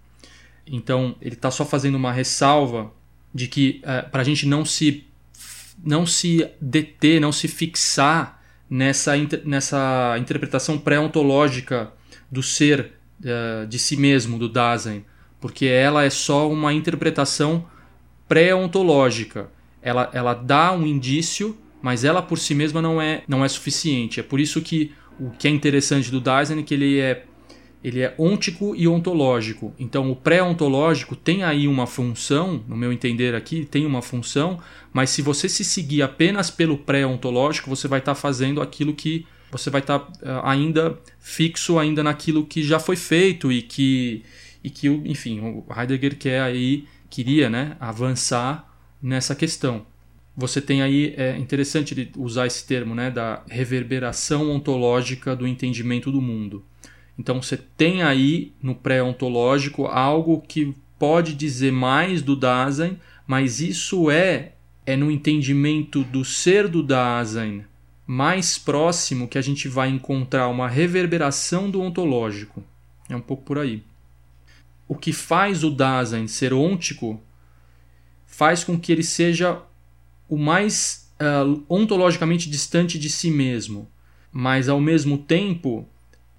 Então, 0.66 1.14
ele 1.20 1.34
está 1.34 1.50
só 1.50 1.66
fazendo 1.66 1.96
uma 1.96 2.10
ressalva 2.10 2.90
de 3.34 3.46
que 3.46 3.80
é, 3.84 4.02
para 4.02 4.22
a 4.22 4.24
gente 4.24 4.46
não 4.46 4.64
se 4.64 5.06
não 5.84 6.06
se 6.06 6.48
deter, 6.60 7.20
não 7.20 7.32
se 7.32 7.48
fixar 7.48 8.40
nessa, 8.70 9.12
nessa 9.44 10.16
interpretação 10.18 10.78
pré-ontológica 10.78 11.92
do 12.30 12.42
ser 12.42 12.92
uh, 13.20 13.66
de 13.66 13.78
si 13.78 13.96
mesmo, 13.96 14.38
do 14.38 14.48
Dasein, 14.48 15.04
porque 15.40 15.66
ela 15.66 16.04
é 16.04 16.10
só 16.10 16.48
uma 16.50 16.72
interpretação 16.72 17.66
pré-ontológica. 18.28 19.50
Ela, 19.82 20.08
ela 20.12 20.34
dá 20.34 20.72
um 20.72 20.86
indício, 20.86 21.58
mas 21.82 22.04
ela 22.04 22.22
por 22.22 22.38
si 22.38 22.54
mesma 22.54 22.80
não 22.80 23.02
é, 23.02 23.24
não 23.26 23.44
é 23.44 23.48
suficiente. 23.48 24.20
É 24.20 24.22
por 24.22 24.38
isso 24.38 24.60
que 24.62 24.94
o 25.26 25.30
que 25.38 25.46
é 25.46 25.50
interessante 25.50 26.10
do 26.10 26.20
Dasein 26.20 26.60
é 26.60 26.62
que 26.62 26.74
ele 26.74 26.98
é 26.98 27.24
ele 27.84 28.00
é 28.00 28.14
ôntico 28.16 28.76
e 28.76 28.86
ontológico. 28.86 29.74
Então, 29.76 30.08
o 30.08 30.14
pré-ontológico 30.14 31.16
tem 31.16 31.42
aí 31.42 31.66
uma 31.66 31.84
função, 31.84 32.62
no 32.68 32.76
meu 32.76 32.92
entender 32.92 33.34
aqui, 33.34 33.64
tem 33.64 33.84
uma 33.84 34.00
função, 34.00 34.60
mas 34.92 35.10
se 35.10 35.20
você 35.20 35.48
se 35.48 35.64
seguir 35.64 36.00
apenas 36.00 36.48
pelo 36.48 36.78
pré-ontológico, 36.78 37.68
você 37.68 37.88
vai 37.88 37.98
estar 37.98 38.14
tá 38.14 38.20
fazendo 38.20 38.62
aquilo 38.62 38.94
que 38.94 39.26
você 39.50 39.68
vai 39.68 39.80
estar 39.80 39.98
tá, 39.98 40.12
uh, 40.22 40.46
ainda 40.46 40.98
fixo 41.18 41.78
ainda 41.78 42.04
naquilo 42.04 42.46
que 42.46 42.62
já 42.62 42.78
foi 42.78 42.96
feito 42.96 43.50
e 43.50 43.60
que 43.60 44.22
e 44.64 44.70
que, 44.70 44.86
enfim, 44.86 45.40
o 45.40 45.66
Heidegger 45.76 46.16
quer 46.16 46.40
aí 46.40 46.86
queria, 47.10 47.50
né, 47.50 47.76
avançar 47.80 48.72
nessa 49.02 49.34
questão. 49.34 49.84
Você 50.36 50.60
tem 50.60 50.82
aí 50.82 51.14
é 51.16 51.36
interessante 51.36 52.10
usar 52.16 52.46
esse 52.46 52.66
termo, 52.66 52.94
né, 52.94 53.10
da 53.10 53.42
reverberação 53.48 54.50
ontológica 54.50 55.36
do 55.36 55.46
entendimento 55.46 56.10
do 56.10 56.22
mundo. 56.22 56.64
Então 57.18 57.42
você 57.42 57.56
tem 57.56 58.02
aí 58.02 58.52
no 58.62 58.74
pré-ontológico 58.74 59.86
algo 59.86 60.40
que 60.40 60.74
pode 60.98 61.34
dizer 61.34 61.72
mais 61.72 62.22
do 62.22 62.34
Dasein, 62.34 62.98
mas 63.26 63.60
isso 63.60 64.10
é 64.10 64.52
é 64.84 64.96
no 64.96 65.10
entendimento 65.10 66.02
do 66.02 66.24
ser 66.24 66.66
do 66.66 66.82
Dasein 66.82 67.64
mais 68.06 68.58
próximo 68.58 69.28
que 69.28 69.38
a 69.38 69.42
gente 69.42 69.68
vai 69.68 69.88
encontrar 69.88 70.48
uma 70.48 70.68
reverberação 70.68 71.70
do 71.70 71.80
ontológico. 71.80 72.62
É 73.08 73.16
um 73.16 73.20
pouco 73.20 73.42
por 73.42 73.58
aí. 73.58 73.82
O 74.88 74.94
que 74.94 75.12
faz 75.12 75.64
o 75.64 75.70
Dasein 75.70 76.26
ser 76.26 76.52
ôntico 76.52 77.20
faz 78.26 78.64
com 78.64 78.78
que 78.78 78.92
ele 78.92 79.02
seja 79.02 79.62
o 80.32 80.38
mais 80.38 81.12
uh, 81.20 81.62
ontologicamente 81.68 82.48
distante 82.48 82.98
de 82.98 83.10
si 83.10 83.30
mesmo. 83.30 83.86
Mas, 84.32 84.66
ao 84.66 84.80
mesmo 84.80 85.18
tempo, 85.18 85.86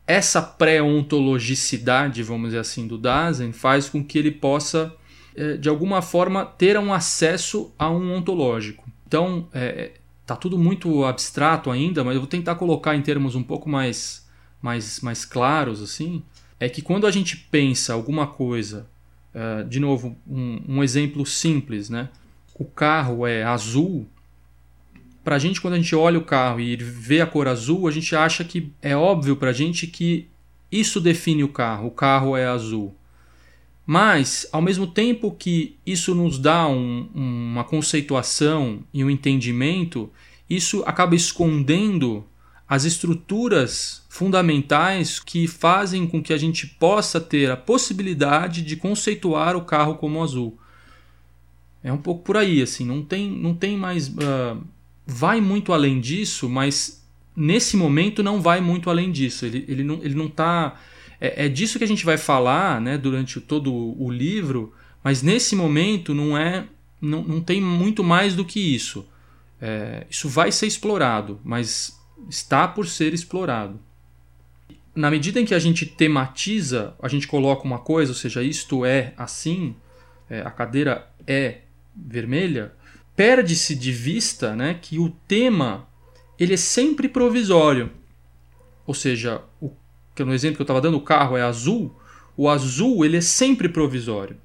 essa 0.07 0.41
pré-ontologicidade, 0.41 2.23
vamos 2.23 2.47
dizer 2.47 2.57
assim, 2.57 2.87
do 2.87 2.97
Dasein 2.97 3.51
faz 3.51 3.87
com 3.87 4.03
que 4.03 4.17
ele 4.17 4.31
possa, 4.31 4.91
uh, 5.37 5.59
de 5.59 5.69
alguma 5.69 6.01
forma, 6.01 6.43
ter 6.43 6.75
um 6.75 6.91
acesso 6.91 7.71
a 7.77 7.87
um 7.87 8.15
ontológico. 8.15 8.91
Então, 9.07 9.47
é, 9.53 9.91
tá 10.25 10.35
tudo 10.35 10.57
muito 10.57 11.05
abstrato 11.05 11.69
ainda, 11.69 12.03
mas 12.03 12.15
eu 12.15 12.21
vou 12.21 12.27
tentar 12.27 12.55
colocar 12.55 12.95
em 12.95 13.01
termos 13.03 13.35
um 13.35 13.43
pouco 13.43 13.69
mais, 13.69 14.27
mais, 14.59 15.01
mais 15.01 15.23
claros, 15.23 15.83
assim. 15.83 16.23
É 16.59 16.67
que 16.67 16.81
quando 16.81 17.05
a 17.05 17.11
gente 17.11 17.37
pensa 17.37 17.93
alguma 17.93 18.25
coisa 18.25 18.87
Uh, 19.33 19.67
de 19.67 19.79
novo, 19.79 20.15
um, 20.27 20.61
um, 20.67 20.83
exemplo 20.83 21.25
simples, 21.25 21.89
né? 21.89 22.07
O 22.55 22.65
carro 22.65 23.25
é 23.25 23.43
azul. 23.43 24.07
Para 25.23 25.37
a 25.37 25.39
gente, 25.39 25.61
quando 25.61 25.75
a 25.75 25.77
gente 25.77 25.95
olha 25.95 26.19
o 26.19 26.25
carro 26.25 26.59
e 26.59 26.75
vê 26.75 27.21
a 27.21 27.25
cor 27.25 27.47
azul, 27.47 27.87
a 27.87 27.91
gente 27.91 28.15
acha 28.15 28.43
que 28.43 28.71
é 28.81 28.95
óbvio 28.95 29.35
para 29.35 29.49
a 29.49 29.53
gente 29.53 29.87
que 29.87 30.27
isso 30.71 30.99
define 30.99 31.43
o 31.43 31.49
carro. 31.49 31.87
O 31.87 31.91
carro 31.91 32.35
é 32.35 32.45
azul. 32.45 32.93
Mas, 33.85 34.47
ao 34.51 34.61
mesmo 34.61 34.87
tempo 34.87 35.31
que 35.31 35.77
isso 35.85 36.15
nos 36.15 36.39
dá 36.39 36.67
um, 36.67 37.09
uma 37.13 37.63
conceituação 37.63 38.79
e 38.93 39.03
um 39.03 39.09
entendimento, 39.09 40.09
isso 40.49 40.83
acaba 40.85 41.15
escondendo 41.15 42.25
as 42.67 42.85
estruturas 42.85 44.03
fundamentais 44.09 45.19
que 45.19 45.47
fazem 45.47 46.07
com 46.07 46.23
que 46.23 46.33
a 46.33 46.37
gente 46.37 46.65
possa 46.65 47.19
ter 47.19 47.51
a 47.51 47.57
possibilidade 47.57 48.61
de 48.61 48.75
conceituar 48.75 49.55
o 49.55 49.65
carro 49.65 49.95
como 49.95 50.23
azul. 50.23 50.57
É 51.83 51.91
um 51.91 51.97
pouco 51.97 52.23
por 52.23 52.37
aí, 52.37 52.61
assim, 52.61 52.85
não 52.85 53.03
tem, 53.03 53.29
não 53.29 53.53
tem 53.53 53.77
mais. 53.77 54.07
Uh, 54.07 54.63
vai 55.05 55.41
muito 55.41 55.73
além 55.73 55.99
disso, 55.99 56.47
mas 56.47 57.05
nesse 57.35 57.75
momento 57.75 58.23
não 58.23 58.41
vai 58.41 58.61
muito 58.61 58.89
além 58.89 59.11
disso. 59.11 59.45
Ele, 59.45 59.65
ele 59.67 59.83
não 59.83 59.95
está. 59.95 60.05
Ele 60.05 60.15
não 60.15 60.29
tá, 60.29 60.79
é, 61.19 61.45
é 61.45 61.49
disso 61.49 61.77
que 61.77 61.83
a 61.83 61.87
gente 61.87 62.05
vai 62.05 62.17
falar 62.17 62.79
né, 62.79 62.97
durante 62.97 63.41
todo 63.41 63.73
o 63.73 64.09
livro, 64.09 64.73
mas 65.03 65.21
nesse 65.21 65.55
momento 65.55 66.13
não 66.13 66.37
é. 66.37 66.65
Não, 67.01 67.21
não 67.21 67.41
tem 67.41 67.59
muito 67.59 68.01
mais 68.01 68.33
do 68.33 68.45
que 68.45 68.61
isso. 68.61 69.05
É, 69.61 70.07
isso 70.09 70.29
vai 70.29 70.53
ser 70.53 70.67
explorado, 70.67 71.37
mas 71.43 71.99
está 72.29 72.65
por 72.65 72.87
ser 72.87 73.13
explorado. 73.13 73.77
Na 74.95 75.11
medida 75.11 75.39
em 75.41 75.45
que 75.45 75.53
a 75.53 75.59
gente 75.59 75.85
tematiza, 75.85 76.95
a 77.01 77.09
gente 77.09 77.27
coloca 77.27 77.63
uma 77.63 77.79
coisa, 77.79 78.11
ou 78.11 78.15
seja, 78.15 78.41
isto 78.41 78.85
é 78.85 79.13
assim, 79.17 79.75
é, 80.29 80.41
a 80.41 80.51
cadeira 80.51 81.09
é 81.27 81.59
vermelha, 81.95 82.73
perde-se 83.15 83.75
de 83.75 83.91
vista 83.91 84.55
né, 84.55 84.77
que 84.81 84.99
o 84.99 85.09
tema 85.27 85.87
ele 86.39 86.53
é 86.53 86.57
sempre 86.57 87.07
provisório. 87.07 87.91
Ou 88.85 88.93
seja, 88.93 89.41
o, 89.61 89.71
no 90.19 90.33
exemplo 90.33 90.57
que 90.57 90.61
eu 90.61 90.65
estava 90.65 90.81
dando, 90.81 90.97
o 90.97 91.01
carro 91.01 91.37
é 91.37 91.41
azul, 91.41 91.95
o 92.35 92.49
azul 92.49 93.05
ele 93.05 93.17
é 93.17 93.21
sempre 93.21 93.69
provisório. 93.69 94.37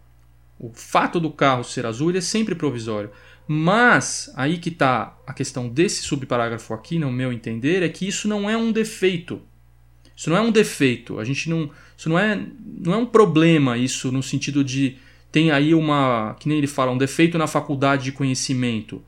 O 0.59 0.71
fato 0.75 1.21
do 1.21 1.31
carro 1.31 1.65
ser 1.65 1.87
azul 1.87 2.11
ele 2.11 2.19
é 2.19 2.23
sempre 2.23 2.55
provisório. 2.55 3.11
Mas 3.47 4.31
aí 4.37 4.59
que 4.59 4.69
está 4.69 5.17
a 5.27 5.33
questão 5.33 5.69
desse 5.69 6.03
subparágrafo 6.03 6.75
aqui, 6.75 6.99
no 6.99 7.11
meu 7.11 7.33
entender, 7.33 7.83
é 7.83 7.89
que 7.89 8.07
isso 8.07 8.29
não 8.29 8.49
é 8.49 8.57
um 8.57 8.71
defeito. 8.71 9.41
Isso 10.15 10.29
não 10.29 10.37
é 10.37 10.41
um 10.41 10.51
defeito. 10.51 11.19
A 11.19 11.25
gente 11.25 11.49
não, 11.49 11.71
isso 11.97 12.09
não 12.09 12.19
é, 12.19 12.47
não 12.85 12.93
é 12.93 12.97
um 12.97 13.07
problema 13.07 13.79
isso 13.79 14.13
no 14.13 14.23
sentido 14.23 14.63
de 14.63 14.99
tem 15.31 15.51
aí 15.51 15.75
uma, 15.75 16.37
que 16.39 16.49
nem 16.49 16.59
ele 16.59 16.67
fala, 16.67 16.93
um 16.93 16.99
defeito 16.99 17.37
na 17.39 17.47
faculdade 17.47 18.05
de 18.05 18.13
conhecimento. 18.13 19.03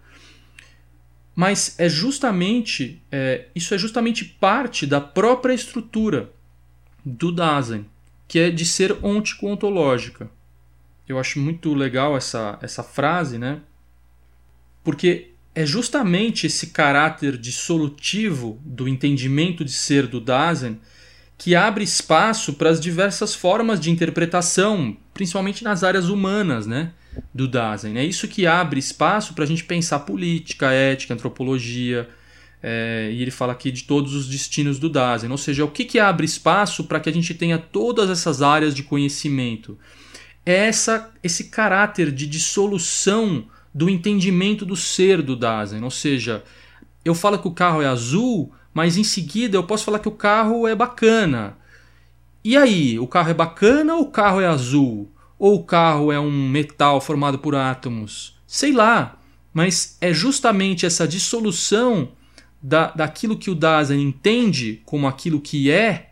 Mas 1.34 1.74
é 1.78 1.88
justamente, 1.88 3.02
é, 3.10 3.46
isso 3.54 3.74
é 3.74 3.78
justamente 3.78 4.24
parte 4.24 4.86
da 4.86 5.00
própria 5.00 5.54
estrutura 5.54 6.30
do 7.04 7.32
Dasein, 7.32 7.86
que 8.28 8.38
é 8.38 8.50
de 8.50 8.64
ser 8.64 8.98
ontico-ontológica. 9.02 10.30
Eu 11.08 11.18
acho 11.18 11.40
muito 11.40 11.72
legal 11.74 12.16
essa, 12.16 12.58
essa 12.62 12.82
frase, 12.82 13.38
né? 13.38 13.60
Porque 14.84 15.30
é 15.54 15.66
justamente 15.66 16.46
esse 16.46 16.68
caráter 16.68 17.36
dissolutivo 17.36 18.60
do 18.64 18.86
entendimento 18.86 19.64
de 19.64 19.72
ser 19.72 20.06
do 20.06 20.20
Dasein 20.20 20.78
que 21.36 21.54
abre 21.54 21.82
espaço 21.82 22.52
para 22.52 22.68
as 22.68 22.78
diversas 22.78 23.34
formas 23.34 23.80
de 23.80 23.90
interpretação, 23.90 24.94
principalmente 25.20 25.62
nas 25.62 25.84
áreas 25.84 26.08
humanas 26.08 26.66
né, 26.66 26.92
do 27.34 27.46
Dasein. 27.46 27.98
É 27.98 28.02
isso 28.02 28.26
que 28.26 28.46
abre 28.46 28.80
espaço 28.80 29.34
para 29.34 29.44
a 29.44 29.46
gente 29.46 29.64
pensar 29.64 29.98
política, 29.98 30.72
ética, 30.72 31.12
antropologia. 31.12 32.08
É, 32.62 33.10
e 33.12 33.20
ele 33.20 33.30
fala 33.30 33.52
aqui 33.52 33.70
de 33.70 33.84
todos 33.84 34.14
os 34.14 34.26
destinos 34.26 34.78
do 34.78 34.88
Dasein. 34.88 35.30
Ou 35.30 35.36
seja, 35.36 35.62
o 35.62 35.70
que, 35.70 35.84
que 35.84 35.98
abre 35.98 36.24
espaço 36.24 36.84
para 36.84 36.98
que 36.98 37.10
a 37.10 37.12
gente 37.12 37.34
tenha 37.34 37.58
todas 37.58 38.08
essas 38.08 38.40
áreas 38.40 38.74
de 38.74 38.82
conhecimento? 38.82 39.78
É 40.46 40.68
essa, 40.68 41.12
esse 41.22 41.50
caráter 41.50 42.10
de 42.10 42.26
dissolução 42.26 43.44
do 43.74 43.90
entendimento 43.90 44.64
do 44.64 44.74
ser 44.74 45.20
do 45.20 45.36
Dasein. 45.36 45.82
Ou 45.82 45.90
seja, 45.90 46.42
eu 47.04 47.14
falo 47.14 47.38
que 47.38 47.46
o 47.46 47.52
carro 47.52 47.82
é 47.82 47.86
azul, 47.86 48.54
mas 48.72 48.96
em 48.96 49.04
seguida 49.04 49.54
eu 49.54 49.64
posso 49.64 49.84
falar 49.84 49.98
que 49.98 50.08
o 50.08 50.12
carro 50.12 50.66
é 50.66 50.74
bacana. 50.74 51.58
E 52.42 52.56
aí, 52.56 52.98
o 52.98 53.06
carro 53.06 53.30
é 53.30 53.34
bacana 53.34 53.94
ou 53.94 54.02
o 54.02 54.10
carro 54.10 54.40
é 54.40 54.46
azul? 54.46 55.10
Ou 55.38 55.56
o 55.56 55.64
carro 55.64 56.10
é 56.10 56.18
um 56.18 56.48
metal 56.48 57.00
formado 57.00 57.38
por 57.38 57.54
átomos? 57.54 58.38
Sei 58.46 58.72
lá, 58.72 59.18
mas 59.52 59.96
é 60.00 60.12
justamente 60.12 60.86
essa 60.86 61.06
dissolução 61.06 62.12
da, 62.62 62.90
daquilo 62.90 63.36
que 63.36 63.50
o 63.50 63.54
Dasein 63.54 64.00
entende 64.02 64.82
como 64.84 65.06
aquilo 65.06 65.40
que 65.40 65.70
é 65.70 66.10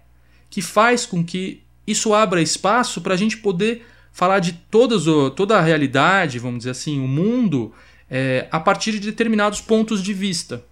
que 0.50 0.62
faz 0.62 1.04
com 1.04 1.22
que 1.22 1.62
isso 1.86 2.14
abra 2.14 2.40
espaço 2.40 3.00
para 3.00 3.14
a 3.14 3.16
gente 3.16 3.36
poder 3.36 3.86
falar 4.12 4.40
de 4.40 4.52
todas 4.52 5.04
toda 5.36 5.58
a 5.58 5.62
realidade, 5.62 6.38
vamos 6.38 6.58
dizer 6.58 6.70
assim, 6.70 7.00
o 7.00 7.06
mundo, 7.06 7.72
é, 8.10 8.48
a 8.50 8.58
partir 8.58 8.92
de 8.92 9.00
determinados 9.00 9.60
pontos 9.60 10.02
de 10.02 10.12
vista. 10.12 10.64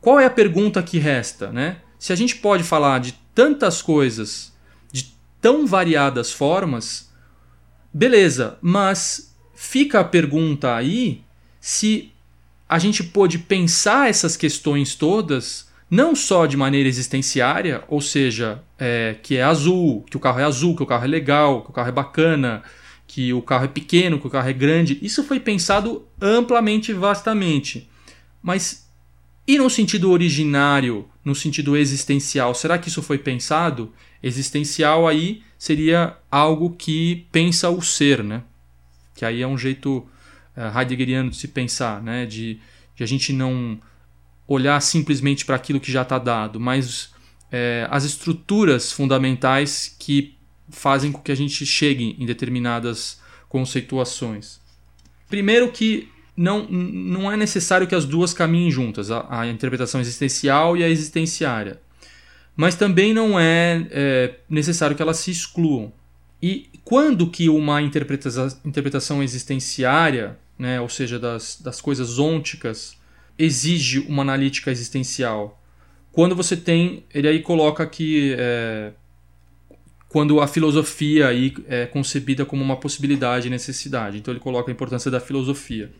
Qual 0.00 0.18
é 0.20 0.24
a 0.24 0.30
pergunta 0.30 0.82
que 0.82 0.98
resta? 0.98 1.50
Né? 1.50 1.78
Se 1.98 2.12
a 2.12 2.16
gente 2.16 2.36
pode 2.36 2.62
falar 2.62 3.00
de 3.00 3.12
tantas 3.34 3.82
coisas, 3.82 4.55
tão 5.40 5.66
variadas 5.66 6.32
formas, 6.32 7.12
beleza, 7.92 8.58
mas 8.60 9.34
fica 9.54 10.00
a 10.00 10.04
pergunta 10.04 10.74
aí 10.74 11.22
se 11.60 12.12
a 12.68 12.78
gente 12.78 13.02
pôde 13.04 13.38
pensar 13.38 14.08
essas 14.08 14.36
questões 14.36 14.94
todas 14.94 15.66
não 15.90 16.14
só 16.16 16.46
de 16.46 16.56
maneira 16.56 16.88
existenciária, 16.88 17.84
ou 17.88 18.00
seja, 18.00 18.60
é, 18.78 19.16
que 19.22 19.36
é 19.36 19.42
azul, 19.42 20.04
que 20.10 20.16
o 20.16 20.20
carro 20.20 20.40
é 20.40 20.44
azul, 20.44 20.74
que 20.74 20.82
o 20.82 20.86
carro 20.86 21.04
é 21.04 21.08
legal, 21.08 21.62
que 21.62 21.70
o 21.70 21.72
carro 21.72 21.88
é 21.88 21.92
bacana, 21.92 22.62
que 23.06 23.32
o 23.32 23.40
carro 23.40 23.66
é 23.66 23.68
pequeno, 23.68 24.18
que 24.18 24.26
o 24.26 24.30
carro 24.30 24.48
é 24.48 24.52
grande. 24.52 24.98
Isso 25.00 25.22
foi 25.22 25.38
pensado 25.38 26.06
amplamente 26.20 26.92
vastamente. 26.92 27.88
Mas 28.42 28.85
e 29.46 29.58
no 29.58 29.70
sentido 29.70 30.10
originário, 30.10 31.08
no 31.24 31.34
sentido 31.34 31.76
existencial, 31.76 32.54
será 32.54 32.78
que 32.78 32.88
isso 32.88 33.02
foi 33.02 33.18
pensado? 33.18 33.92
Existencial 34.22 35.06
aí 35.06 35.42
seria 35.56 36.16
algo 36.30 36.70
que 36.70 37.26
pensa 37.30 37.70
o 37.70 37.80
ser, 37.80 38.24
né? 38.24 38.42
Que 39.14 39.24
aí 39.24 39.42
é 39.42 39.46
um 39.46 39.56
jeito 39.56 39.98
uh, 40.56 40.78
heideggeriano 40.78 41.30
de 41.30 41.36
se 41.36 41.48
pensar, 41.48 42.02
né? 42.02 42.26
De, 42.26 42.58
de 42.96 43.04
a 43.04 43.06
gente 43.06 43.32
não 43.32 43.80
olhar 44.48 44.80
simplesmente 44.80 45.44
para 45.44 45.56
aquilo 45.56 45.80
que 45.80 45.92
já 45.92 46.02
está 46.02 46.18
dado, 46.18 46.58
mas 46.58 47.10
é, 47.50 47.86
as 47.90 48.04
estruturas 48.04 48.92
fundamentais 48.92 49.94
que 49.98 50.36
fazem 50.68 51.12
com 51.12 51.20
que 51.20 51.32
a 51.32 51.36
gente 51.36 51.64
chegue 51.64 52.16
em 52.18 52.26
determinadas 52.26 53.20
conceituações. 53.48 54.60
Primeiro 55.28 55.70
que 55.70 56.08
não, 56.36 56.66
não 56.68 57.32
é 57.32 57.36
necessário 57.36 57.86
que 57.86 57.94
as 57.94 58.04
duas 58.04 58.34
caminhem 58.34 58.70
juntas, 58.70 59.10
a, 59.10 59.26
a 59.28 59.46
interpretação 59.46 60.00
existencial 60.00 60.76
e 60.76 60.84
a 60.84 60.88
existenciária. 60.88 61.80
Mas 62.54 62.74
também 62.74 63.14
não 63.14 63.38
é, 63.38 63.86
é, 63.90 64.34
necessário 64.48 64.94
que 64.94 65.02
elas 65.02 65.18
se 65.18 65.30
excluam. 65.30 65.92
E 66.42 66.68
quando 66.84 67.28
que 67.30 67.48
uma 67.48 67.80
interpretação, 67.80 68.48
interpretação 68.64 69.22
existenciária, 69.22 70.38
né, 70.58 70.80
ou 70.80 70.88
seja, 70.88 71.18
das, 71.18 71.60
das 71.60 71.80
coisas 71.80 72.18
ônticas, 72.18 72.96
exige 73.38 74.00
uma 74.00 74.22
analítica 74.22 74.70
existencial. 74.70 75.60
Quando 76.12 76.34
você 76.34 76.56
tem, 76.56 77.04
ele 77.12 77.28
aí 77.28 77.42
coloca 77.42 77.86
que 77.86 78.34
é, 78.38 78.92
quando 80.08 80.40
a 80.40 80.46
filosofia 80.46 81.28
aí 81.28 81.54
é 81.68 81.84
concebida 81.84 82.46
como 82.46 82.62
uma 82.62 82.76
possibilidade 82.76 83.48
e 83.48 83.50
necessidade. 83.50 84.16
Então 84.16 84.32
ele 84.32 84.40
coloca 84.40 84.70
a 84.70 84.72
importância 84.72 85.10
da 85.10 85.20
filosofia. 85.20 85.92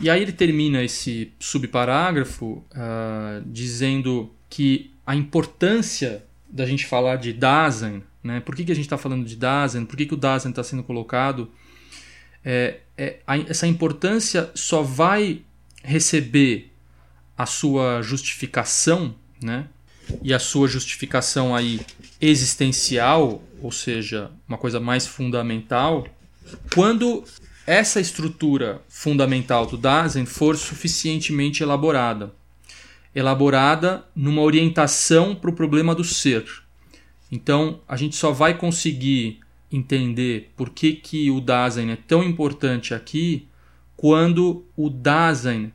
E 0.00 0.10
aí 0.10 0.20
ele 0.20 0.32
termina 0.32 0.82
esse 0.82 1.32
subparágrafo 1.38 2.64
uh, 2.72 3.42
dizendo 3.46 4.32
que 4.50 4.90
a 5.06 5.14
importância 5.14 6.24
da 6.48 6.66
gente 6.66 6.86
falar 6.86 7.16
de 7.16 7.32
Dasein, 7.32 8.02
né? 8.22 8.40
por 8.40 8.54
que, 8.54 8.64
que 8.64 8.72
a 8.72 8.74
gente 8.74 8.84
está 8.84 8.98
falando 8.98 9.24
de 9.24 9.36
Dasein, 9.36 9.86
por 9.86 9.96
que, 9.96 10.06
que 10.06 10.14
o 10.14 10.16
Dasein 10.16 10.50
está 10.50 10.62
sendo 10.62 10.82
colocado, 10.82 11.50
é, 12.44 12.80
é, 12.96 13.18
a, 13.26 13.38
essa 13.38 13.66
importância 13.66 14.50
só 14.54 14.82
vai 14.82 15.42
receber 15.82 16.70
a 17.36 17.46
sua 17.46 18.02
justificação, 18.02 19.14
né? 19.42 19.66
E 20.22 20.34
a 20.34 20.38
sua 20.38 20.68
justificação 20.68 21.54
aí 21.54 21.80
existencial, 22.20 23.42
ou 23.60 23.72
seja, 23.72 24.30
uma 24.46 24.58
coisa 24.58 24.78
mais 24.78 25.06
fundamental, 25.06 26.06
quando 26.74 27.24
essa 27.66 28.00
estrutura 28.00 28.82
fundamental 28.88 29.66
do 29.66 29.76
Dasein 29.76 30.26
for 30.26 30.56
suficientemente 30.56 31.62
elaborada. 31.62 32.34
Elaborada 33.14 34.04
numa 34.14 34.42
orientação 34.42 35.34
para 35.34 35.50
o 35.50 35.54
problema 35.54 35.94
do 35.94 36.02
ser. 36.02 36.44
Então, 37.30 37.80
a 37.86 37.96
gente 37.96 38.16
só 38.16 38.32
vai 38.32 38.56
conseguir 38.56 39.40
entender 39.70 40.52
por 40.56 40.70
que, 40.70 40.92
que 40.92 41.30
o 41.30 41.40
Dasein 41.40 41.90
é 41.90 41.96
tão 41.96 42.22
importante 42.22 42.94
aqui 42.94 43.48
quando 43.96 44.64
o 44.76 44.90
Dasein 44.90 45.72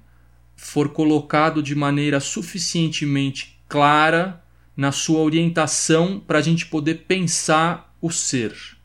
for 0.55 0.89
colocado 0.89 1.63
de 1.63 1.73
maneira 1.73 2.19
suficientemente 2.19 3.59
clara 3.67 4.43
na 4.75 4.91
sua 4.91 5.19
orientação 5.19 6.19
para 6.19 6.39
a 6.39 6.41
gente 6.41 6.65
poder 6.65 7.05
pensar 7.07 7.95
o 8.01 8.11
ser. 8.11 8.76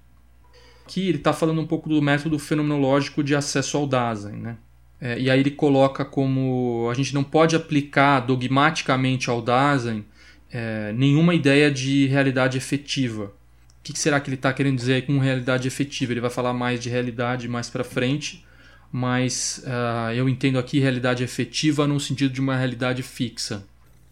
Aqui 0.92 1.08
ele 1.08 1.16
está 1.16 1.32
falando 1.32 1.58
um 1.58 1.66
pouco 1.66 1.88
do 1.88 2.02
método 2.02 2.38
fenomenológico 2.38 3.24
de 3.24 3.34
acesso 3.34 3.78
ao 3.78 3.86
Dasein. 3.86 4.36
Né? 4.36 4.56
É, 5.00 5.18
e 5.18 5.30
aí 5.30 5.40
ele 5.40 5.50
coloca 5.50 6.04
como 6.04 6.86
a 6.90 6.94
gente 6.94 7.14
não 7.14 7.24
pode 7.24 7.56
aplicar 7.56 8.20
dogmaticamente 8.20 9.30
ao 9.30 9.40
Dasein 9.40 10.04
é, 10.52 10.92
nenhuma 10.92 11.34
ideia 11.34 11.70
de 11.70 12.08
realidade 12.08 12.58
efetiva. 12.58 13.24
O 13.24 13.82
que 13.82 13.98
será 13.98 14.20
que 14.20 14.28
ele 14.28 14.36
está 14.36 14.52
querendo 14.52 14.76
dizer 14.76 15.06
com 15.06 15.18
realidade 15.18 15.66
efetiva? 15.66 16.12
Ele 16.12 16.20
vai 16.20 16.28
falar 16.28 16.52
mais 16.52 16.78
de 16.78 16.90
realidade 16.90 17.48
mais 17.48 17.70
para 17.70 17.82
frente, 17.82 18.44
mas 18.92 19.64
uh, 19.64 20.12
eu 20.12 20.28
entendo 20.28 20.58
aqui 20.58 20.78
realidade 20.78 21.24
efetiva 21.24 21.86
no 21.86 21.98
sentido 21.98 22.34
de 22.34 22.40
uma 22.40 22.54
realidade 22.54 23.02
fixa. 23.02 23.64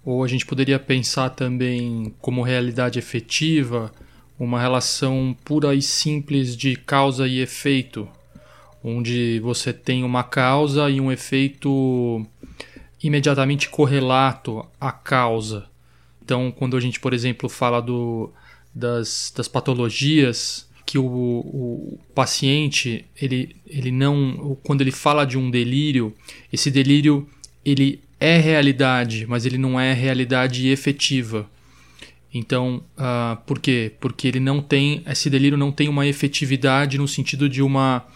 Ou 0.03 0.25
a 0.25 0.27
gente 0.27 0.47
poderia 0.47 0.79
pensar 0.79 1.29
também 1.29 2.15
como 2.21 2.41
realidade 2.41 2.99
efetiva 2.99 3.93
uma 4.41 4.59
relação 4.59 5.37
pura 5.45 5.75
e 5.75 5.83
simples 5.83 6.57
de 6.57 6.75
causa 6.75 7.29
e 7.29 7.41
efeito, 7.41 8.09
onde 8.83 9.39
você 9.41 9.71
tem 9.71 10.03
uma 10.03 10.25
causa 10.25 10.89
e 10.89 10.99
um 10.99 11.13
efeito 11.13 12.27
imediatamente 13.03 13.69
correlato 13.69 14.67
à 14.81 14.91
causa. 14.91 15.67
Então, 16.25 16.51
quando 16.51 16.75
a 16.75 16.81
gente, 16.81 16.99
por 16.99 17.13
exemplo, 17.13 17.51
fala 17.51 17.83
do, 17.83 18.33
das, 18.75 19.31
das 19.37 19.47
patologias, 19.47 20.67
que 20.87 20.97
o, 20.97 21.05
o 21.05 22.01
paciente, 22.15 23.05
ele, 23.21 23.55
ele 23.67 23.91
não. 23.91 24.57
Quando 24.65 24.81
ele 24.81 24.91
fala 24.91 25.27
de 25.27 25.37
um 25.37 25.51
delírio, 25.51 26.15
esse 26.51 26.71
delírio 26.71 27.29
ele 27.63 28.01
é 28.19 28.39
realidade, 28.39 29.27
mas 29.27 29.45
ele 29.45 29.59
não 29.59 29.79
é 29.79 29.93
realidade 29.93 30.67
efetiva. 30.69 31.47
Então, 32.33 32.83
uh, 32.97 33.37
por 33.45 33.59
quê? 33.59 33.93
Porque 34.01 34.29
ele 34.29 34.41
não 34.41 34.63
tem, 34.63 35.03
esse 35.07 35.29
delírio 35.29 35.59
não 35.59 35.73
tem 35.73 35.89
uma 35.89 36.07
efetividade 36.07 36.97
no 36.97 37.09
sentido 37.09 37.49
de 37.49 37.61
uma, 37.61 38.07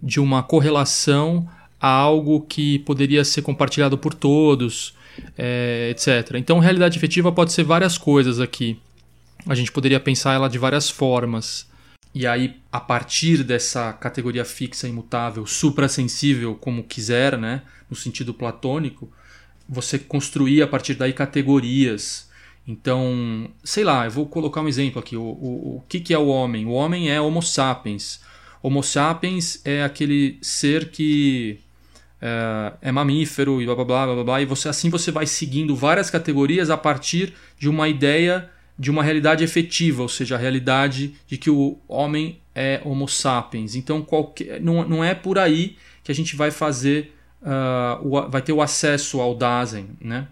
de 0.00 0.20
uma 0.20 0.42
correlação 0.42 1.48
a 1.80 1.88
algo 1.88 2.42
que 2.42 2.78
poderia 2.80 3.24
ser 3.24 3.42
compartilhado 3.42 3.98
por 3.98 4.14
todos, 4.14 4.94
é, 5.36 5.90
etc. 5.90 6.36
Então, 6.36 6.58
realidade 6.58 6.96
efetiva 6.96 7.32
pode 7.32 7.52
ser 7.52 7.64
várias 7.64 7.98
coisas 7.98 8.38
aqui. 8.38 8.78
A 9.46 9.54
gente 9.54 9.72
poderia 9.72 9.98
pensar 9.98 10.34
ela 10.34 10.48
de 10.48 10.58
várias 10.58 10.88
formas. 10.88 11.68
E 12.14 12.26
aí, 12.26 12.56
a 12.70 12.78
partir 12.78 13.42
dessa 13.42 13.92
categoria 13.94 14.44
fixa, 14.44 14.86
imutável, 14.86 15.46
suprassensível, 15.46 16.54
como 16.54 16.84
quiser, 16.84 17.38
né, 17.38 17.62
no 17.88 17.96
sentido 17.96 18.34
platônico, 18.34 19.10
você 19.68 19.98
construir 19.98 20.62
a 20.62 20.66
partir 20.66 20.94
daí 20.94 21.12
categorias 21.12 22.28
então, 22.70 23.50
sei 23.64 23.82
lá, 23.82 24.04
eu 24.04 24.10
vou 24.12 24.26
colocar 24.26 24.60
um 24.60 24.68
exemplo 24.68 25.00
aqui. 25.00 25.16
O, 25.16 25.22
o, 25.22 25.76
o 25.78 25.84
que, 25.88 25.98
que 25.98 26.14
é 26.14 26.18
o 26.18 26.28
homem? 26.28 26.66
O 26.66 26.70
homem 26.70 27.10
é 27.10 27.20
Homo 27.20 27.42
sapiens. 27.42 28.20
Homo 28.62 28.80
sapiens 28.80 29.60
é 29.64 29.82
aquele 29.82 30.38
ser 30.40 30.90
que 30.90 31.58
é, 32.22 32.72
é 32.80 32.92
mamífero 32.92 33.60
e 33.60 33.66
blá 33.66 33.74
blá 33.74 33.84
blá 33.84 34.06
blá 34.14 34.24
blá. 34.24 34.40
E 34.40 34.44
você, 34.44 34.68
assim 34.68 34.88
você 34.88 35.10
vai 35.10 35.26
seguindo 35.26 35.74
várias 35.74 36.10
categorias 36.10 36.70
a 36.70 36.76
partir 36.76 37.34
de 37.58 37.68
uma 37.68 37.88
ideia 37.88 38.48
de 38.78 38.88
uma 38.88 39.02
realidade 39.02 39.42
efetiva, 39.42 40.02
ou 40.02 40.08
seja, 40.08 40.36
a 40.36 40.38
realidade 40.38 41.14
de 41.26 41.36
que 41.36 41.50
o 41.50 41.76
homem 41.88 42.38
é 42.54 42.80
Homo 42.84 43.08
sapiens. 43.08 43.74
Então, 43.74 44.00
qualquer, 44.00 44.60
não, 44.60 44.88
não 44.88 45.04
é 45.04 45.12
por 45.12 45.40
aí 45.40 45.76
que 46.04 46.12
a 46.12 46.14
gente 46.14 46.36
vai 46.36 46.52
fazer, 46.52 47.12
uh, 47.42 48.06
o, 48.06 48.30
vai 48.30 48.40
ter 48.40 48.52
o 48.52 48.62
acesso 48.62 49.20
ao 49.20 49.34
Dasein, 49.34 49.88
né? 50.00 50.28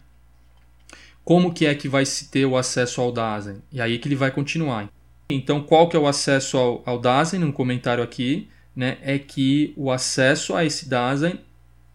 Como 1.29 1.53
que 1.53 1.67
é 1.67 1.75
que 1.75 1.91
vai 1.91 2.07
se 2.07 2.31
ter 2.31 2.47
o 2.47 2.57
acesso 2.57 3.03
ao 3.03 3.13
Dasein? 3.13 3.61
E 3.71 3.83
aí 3.83 3.99
que 3.99 4.09
ele 4.09 4.17
vai 4.17 4.31
continuar. 4.31 4.89
Então, 5.29 5.61
qual 5.61 5.87
que 5.87 5.95
é 5.95 6.01
o 6.01 6.07
acesso 6.07 6.57
ao, 6.57 6.83
ao 6.87 6.99
Dasein? 6.99 7.45
Um 7.45 7.53
comentário 7.53 8.03
aqui, 8.03 8.49
né, 8.75 8.97
é 9.03 9.19
que 9.19 9.75
o 9.77 9.91
acesso 9.91 10.57
a 10.57 10.65
esse 10.65 10.89
Dasein 10.89 11.39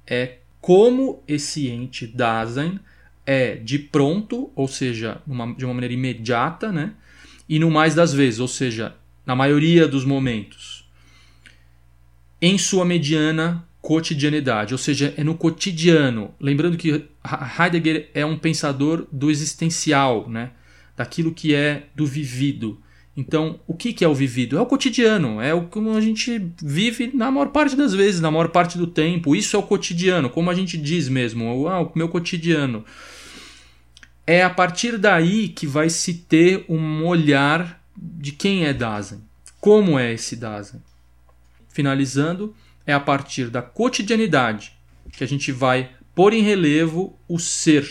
é 0.05 0.37
como 0.61 1.23
esse 1.27 1.67
ente 1.67 2.05
Dasein 2.05 2.79
é 3.25 3.55
de 3.55 3.79
pronto, 3.79 4.51
ou 4.55 4.67
seja, 4.67 5.19
de 5.25 5.65
uma 5.65 5.73
maneira 5.73 5.95
imediata, 5.95 6.71
né, 6.71 6.93
e 7.49 7.57
no 7.57 7.71
mais 7.71 7.95
das 7.95 8.13
vezes, 8.13 8.39
ou 8.39 8.47
seja, 8.47 8.95
na 9.25 9.35
maioria 9.35 9.87
dos 9.87 10.05
momentos, 10.05 10.87
em 12.39 12.55
sua 12.59 12.85
mediana 12.85 13.67
cotidianidade, 13.83 14.73
ou 14.73 14.77
seja, 14.77 15.13
é 15.17 15.23
no 15.25 15.35
cotidiano. 15.35 16.33
Lembrando 16.39 16.77
que 16.77 17.03
Heidegger 17.59 18.09
é 18.13 18.25
um 18.25 18.37
pensador 18.37 19.05
do 19.11 19.29
existencial, 19.29 20.29
né? 20.29 20.51
daquilo 20.95 21.33
que 21.33 21.53
é 21.53 21.87
do 21.93 22.05
vivido. 22.05 22.79
Então, 23.15 23.59
o 23.67 23.73
que, 23.73 23.91
que 23.91 24.03
é 24.03 24.07
o 24.07 24.15
vivido? 24.15 24.57
É 24.57 24.61
o 24.61 24.65
cotidiano, 24.65 25.41
é 25.41 25.53
o 25.53 25.63
como 25.67 25.91
a 25.91 26.01
gente 26.01 26.49
vive 26.61 27.11
na 27.13 27.29
maior 27.29 27.49
parte 27.49 27.75
das 27.75 27.93
vezes, 27.93 28.21
na 28.21 28.31
maior 28.31 28.47
parte 28.47 28.77
do 28.77 28.87
tempo. 28.87 29.35
Isso 29.35 29.55
é 29.57 29.59
o 29.59 29.63
cotidiano, 29.63 30.29
como 30.29 30.49
a 30.49 30.55
gente 30.55 30.77
diz 30.77 31.09
mesmo, 31.09 31.67
ah, 31.67 31.81
o 31.81 31.91
meu 31.93 32.07
cotidiano. 32.07 32.85
É 34.25 34.43
a 34.43 34.49
partir 34.49 34.97
daí 34.97 35.49
que 35.49 35.67
vai 35.67 35.89
se 35.89 36.13
ter 36.13 36.65
um 36.69 37.05
olhar 37.05 37.83
de 37.95 38.31
quem 38.31 38.65
é 38.65 38.73
Dasein, 38.73 39.21
como 39.59 39.99
é 39.99 40.13
esse 40.13 40.37
Dasein. 40.37 40.81
Finalizando, 41.67 42.55
é 42.85 42.93
a 42.93 42.99
partir 42.99 43.49
da 43.49 43.61
cotidianidade 43.61 44.73
que 45.11 45.23
a 45.23 45.27
gente 45.27 45.51
vai 45.51 45.91
pôr 46.15 46.33
em 46.33 46.41
relevo 46.41 47.17
o 47.27 47.39
ser 47.39 47.87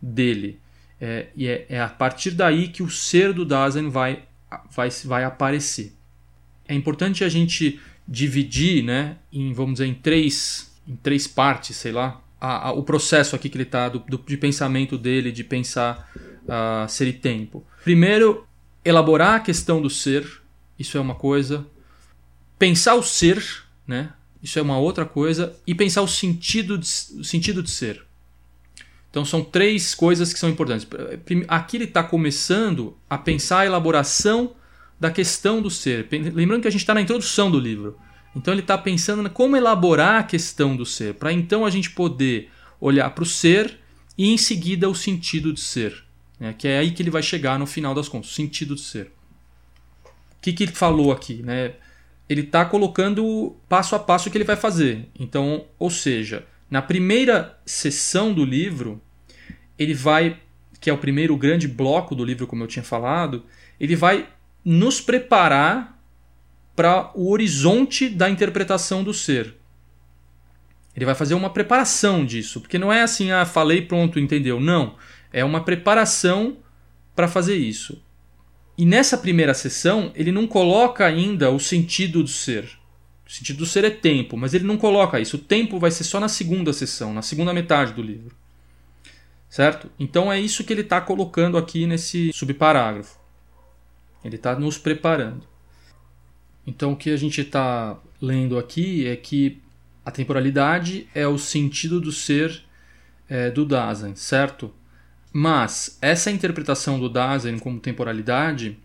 dele. 0.00 0.60
É, 1.00 1.28
e 1.36 1.46
é, 1.46 1.66
é, 1.68 1.80
a 1.80 1.88
partir 1.88 2.30
daí 2.32 2.68
que 2.68 2.82
o 2.82 2.90
ser 2.90 3.32
do 3.32 3.44
Dasein 3.44 3.88
vai, 3.88 4.24
vai, 4.70 4.88
vai 5.04 5.24
aparecer. 5.24 5.92
É 6.66 6.74
importante 6.74 7.24
a 7.24 7.28
gente 7.28 7.80
dividir 8.06 8.82
né, 8.82 9.16
em, 9.32 9.52
vamos 9.52 9.74
dizer, 9.74 9.86
em 9.86 9.94
três, 9.94 10.72
em 10.86 10.96
três 10.96 11.26
partes, 11.26 11.76
sei 11.76 11.92
lá, 11.92 12.20
a, 12.40 12.68
a, 12.68 12.72
o 12.72 12.82
processo 12.82 13.34
aqui 13.34 13.48
que 13.48 13.56
ele 13.56 13.64
está, 13.64 13.88
de 13.88 14.36
pensamento 14.36 14.98
dele, 14.98 15.32
de 15.32 15.42
pensar 15.42 16.10
uh, 16.44 16.88
ser 16.88 17.08
e 17.08 17.12
tempo. 17.12 17.66
Primeiro, 17.82 18.46
elaborar 18.84 19.36
a 19.36 19.40
questão 19.40 19.80
do 19.80 19.88
ser, 19.88 20.42
isso 20.78 20.96
é 20.98 21.00
uma 21.00 21.14
coisa. 21.14 21.66
Pensar 22.58 22.94
o 22.94 23.02
ser, 23.02 23.42
né? 23.86 24.12
Isso 24.44 24.58
é 24.58 24.62
uma 24.62 24.78
outra 24.78 25.06
coisa. 25.06 25.56
E 25.66 25.74
pensar 25.74 26.02
o 26.02 26.06
sentido 26.06 26.76
de, 26.76 26.86
o 27.18 27.24
sentido 27.24 27.62
de 27.62 27.70
ser. 27.70 28.04
Então 29.10 29.24
são 29.24 29.42
três 29.42 29.94
coisas 29.94 30.34
que 30.34 30.38
são 30.38 30.50
importantes. 30.50 30.86
Aqui 31.48 31.78
ele 31.78 31.84
está 31.84 32.04
começando 32.04 32.94
a 33.08 33.16
pensar 33.16 33.60
a 33.60 33.66
elaboração 33.66 34.54
da 35.00 35.10
questão 35.10 35.62
do 35.62 35.70
ser. 35.70 36.06
Lembrando 36.10 36.60
que 36.60 36.68
a 36.68 36.70
gente 36.70 36.82
está 36.82 36.92
na 36.92 37.00
introdução 37.00 37.50
do 37.50 37.58
livro. 37.58 37.98
Então 38.36 38.52
ele 38.52 38.60
está 38.60 38.76
pensando 38.76 39.28
como 39.30 39.56
elaborar 39.56 40.20
a 40.20 40.24
questão 40.24 40.76
do 40.76 40.84
ser, 40.84 41.14
para 41.14 41.32
então 41.32 41.64
a 41.64 41.70
gente 41.70 41.90
poder 41.90 42.50
olhar 42.80 43.08
para 43.10 43.22
o 43.22 43.26
ser 43.26 43.78
e 44.18 44.30
em 44.30 44.36
seguida 44.36 44.90
o 44.90 44.94
sentido 44.94 45.52
de 45.52 45.60
ser. 45.60 46.04
Né? 46.38 46.52
Que 46.52 46.68
é 46.68 46.78
aí 46.78 46.90
que 46.90 47.00
ele 47.00 47.10
vai 47.10 47.22
chegar 47.22 47.58
no 47.58 47.66
final 47.66 47.94
das 47.94 48.08
contas, 48.08 48.30
o 48.30 48.34
sentido 48.34 48.74
de 48.74 48.82
ser. 48.82 49.12
O 50.04 50.42
que, 50.42 50.52
que 50.52 50.64
ele 50.64 50.72
falou 50.72 51.12
aqui? 51.12 51.42
Né? 51.42 51.74
Ele 52.28 52.42
está 52.42 52.64
colocando 52.64 53.56
passo 53.68 53.94
a 53.94 53.98
passo 53.98 54.28
o 54.28 54.32
que 54.32 54.38
ele 54.38 54.44
vai 54.44 54.56
fazer. 54.56 55.08
Então, 55.18 55.66
ou 55.78 55.90
seja, 55.90 56.46
na 56.70 56.80
primeira 56.80 57.58
sessão 57.64 58.32
do 58.32 58.44
livro, 58.44 59.00
ele 59.78 59.94
vai, 59.94 60.40
que 60.80 60.88
é 60.88 60.92
o 60.92 60.98
primeiro 60.98 61.36
grande 61.36 61.68
bloco 61.68 62.14
do 62.14 62.24
livro, 62.24 62.46
como 62.46 62.62
eu 62.62 62.68
tinha 62.68 62.82
falado, 62.82 63.44
ele 63.78 63.94
vai 63.94 64.28
nos 64.64 65.00
preparar 65.00 66.00
para 66.74 67.10
o 67.14 67.30
horizonte 67.30 68.08
da 68.08 68.28
interpretação 68.28 69.04
do 69.04 69.14
ser. 69.14 69.54
Ele 70.96 71.04
vai 71.04 71.14
fazer 71.14 71.34
uma 71.34 71.50
preparação 71.50 72.24
disso, 72.24 72.60
porque 72.60 72.78
não 72.78 72.92
é 72.92 73.02
assim, 73.02 73.30
ah, 73.30 73.44
falei, 73.44 73.82
pronto, 73.82 74.18
entendeu. 74.18 74.60
Não, 74.60 74.96
é 75.32 75.44
uma 75.44 75.64
preparação 75.64 76.56
para 77.14 77.28
fazer 77.28 77.56
isso. 77.56 78.03
E 78.76 78.84
nessa 78.84 79.16
primeira 79.16 79.54
sessão, 79.54 80.10
ele 80.14 80.32
não 80.32 80.46
coloca 80.46 81.06
ainda 81.06 81.50
o 81.50 81.60
sentido 81.60 82.22
do 82.22 82.28
ser. 82.28 82.64
O 83.26 83.30
sentido 83.30 83.58
do 83.58 83.66
ser 83.66 83.84
é 83.84 83.90
tempo, 83.90 84.36
mas 84.36 84.52
ele 84.52 84.64
não 84.64 84.76
coloca 84.76 85.20
isso. 85.20 85.36
O 85.36 85.40
tempo 85.40 85.78
vai 85.78 85.90
ser 85.90 86.04
só 86.04 86.18
na 86.18 86.28
segunda 86.28 86.72
sessão, 86.72 87.14
na 87.14 87.22
segunda 87.22 87.54
metade 87.54 87.92
do 87.92 88.02
livro. 88.02 88.36
Certo? 89.48 89.88
Então 89.98 90.32
é 90.32 90.40
isso 90.40 90.64
que 90.64 90.72
ele 90.72 90.82
está 90.82 91.00
colocando 91.00 91.56
aqui 91.56 91.86
nesse 91.86 92.32
subparágrafo. 92.32 93.18
Ele 94.24 94.36
está 94.36 94.58
nos 94.58 94.76
preparando. 94.76 95.46
Então 96.66 96.92
o 96.92 96.96
que 96.96 97.10
a 97.10 97.16
gente 97.16 97.40
está 97.40 97.96
lendo 98.20 98.58
aqui 98.58 99.06
é 99.06 99.14
que 99.14 99.62
a 100.04 100.10
temporalidade 100.10 101.08
é 101.14 101.26
o 101.26 101.38
sentido 101.38 102.00
do 102.00 102.10
ser 102.10 102.62
é, 103.28 103.50
do 103.50 103.64
Dasein, 103.64 104.14
certo? 104.16 104.72
Mas 105.36 105.98
essa 106.00 106.30
interpretação 106.30 107.00
do 107.00 107.08
Dasein 107.08 107.58
como 107.58 107.80
temporalidade, 107.80 108.78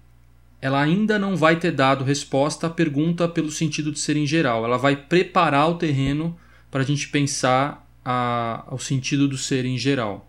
ela 0.59 0.81
ainda 0.81 1.19
não 1.19 1.35
vai 1.37 1.57
ter 1.57 1.71
dado 1.71 2.03
resposta 2.03 2.65
à 2.65 2.69
pergunta 2.71 3.29
pelo 3.29 3.51
sentido 3.51 3.91
de 3.91 3.99
ser 3.99 4.17
em 4.17 4.25
geral. 4.25 4.65
Ela 4.65 4.75
vai 4.75 4.95
preparar 4.95 5.69
o 5.69 5.75
terreno 5.75 6.35
para 6.71 6.81
a 6.81 6.83
gente 6.83 7.07
pensar 7.09 7.87
a, 8.03 8.65
o 8.71 8.79
sentido 8.79 9.27
do 9.27 9.37
ser 9.37 9.63
em 9.63 9.77
geral. 9.77 10.27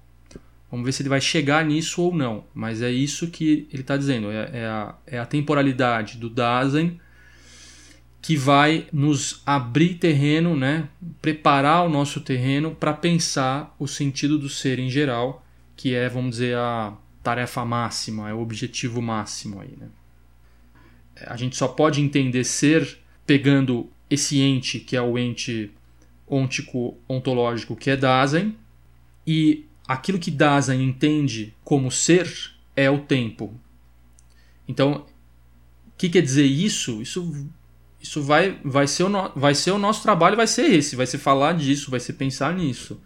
Vamos 0.70 0.84
ver 0.84 0.92
se 0.92 1.00
ele 1.00 1.08
vai 1.08 1.22
chegar 1.22 1.64
nisso 1.64 2.02
ou 2.02 2.14
não. 2.14 2.44
Mas 2.54 2.82
é 2.82 2.90
isso 2.90 3.28
que 3.28 3.66
ele 3.72 3.80
está 3.80 3.96
dizendo. 3.96 4.30
É, 4.30 4.50
é, 4.52 4.66
a, 4.66 4.94
é 5.06 5.18
a 5.18 5.24
temporalidade 5.24 6.18
do 6.18 6.28
Dasein 6.28 7.00
que 8.20 8.36
vai 8.36 8.86
nos 8.92 9.40
abrir 9.46 9.94
terreno, 9.94 10.54
né? 10.54 10.86
preparar 11.22 11.86
o 11.86 11.88
nosso 11.88 12.20
terreno 12.20 12.72
para 12.72 12.92
pensar 12.92 13.74
o 13.78 13.88
sentido 13.88 14.38
do 14.38 14.50
ser 14.50 14.78
em 14.78 14.90
geral, 14.90 15.42
que 15.80 15.94
é, 15.94 16.10
vamos 16.10 16.32
dizer, 16.32 16.58
a 16.58 16.92
tarefa 17.22 17.64
máxima, 17.64 18.28
é 18.28 18.34
o 18.34 18.40
objetivo 18.40 19.00
máximo 19.00 19.62
aí. 19.62 19.74
Né? 19.78 19.88
A 21.26 21.38
gente 21.38 21.56
só 21.56 21.66
pode 21.68 22.02
entender 22.02 22.44
ser 22.44 22.98
pegando 23.26 23.88
esse 24.10 24.40
ente, 24.40 24.78
que 24.78 24.94
é 24.94 25.00
o 25.00 25.18
ente 25.18 25.70
ôntico 26.26 26.98
ontológico, 27.08 27.74
que 27.74 27.88
é 27.88 27.96
Dasein, 27.96 28.54
e 29.26 29.64
aquilo 29.88 30.18
que 30.18 30.30
Dasein 30.30 30.82
entende 30.82 31.54
como 31.64 31.90
ser 31.90 32.30
é 32.76 32.90
o 32.90 32.98
tempo. 32.98 33.58
Então, 34.68 35.06
o 35.86 35.92
que 35.96 36.10
quer 36.10 36.20
dizer 36.20 36.44
isso? 36.44 37.00
Isso 37.00 37.48
isso 37.98 38.22
vai, 38.22 38.58
vai, 38.62 38.86
ser 38.86 39.04
o 39.04 39.08
no, 39.08 39.32
vai 39.34 39.54
ser 39.54 39.70
o 39.70 39.78
nosso 39.78 40.02
trabalho, 40.02 40.36
vai 40.36 40.46
ser 40.46 40.70
esse, 40.70 40.94
vai 40.94 41.06
ser 41.06 41.16
falar 41.16 41.54
disso, 41.54 41.90
vai 41.90 42.00
ser 42.00 42.12
pensar 42.14 42.54
nisso. 42.54 43.00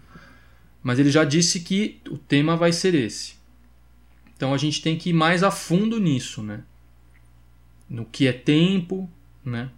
Mas 0.84 0.98
ele 0.98 1.10
já 1.10 1.24
disse 1.24 1.60
que 1.60 1.98
o 2.10 2.18
tema 2.18 2.56
vai 2.56 2.70
ser 2.70 2.94
esse. 2.94 3.36
Então 4.36 4.52
a 4.52 4.58
gente 4.58 4.82
tem 4.82 4.98
que 4.98 5.10
ir 5.10 5.14
mais 5.14 5.42
a 5.42 5.50
fundo 5.50 5.98
nisso, 5.98 6.42
né? 6.42 6.62
No 7.88 8.04
que 8.04 8.26
é 8.26 8.32
tempo, 8.32 9.10
né? 9.42 9.70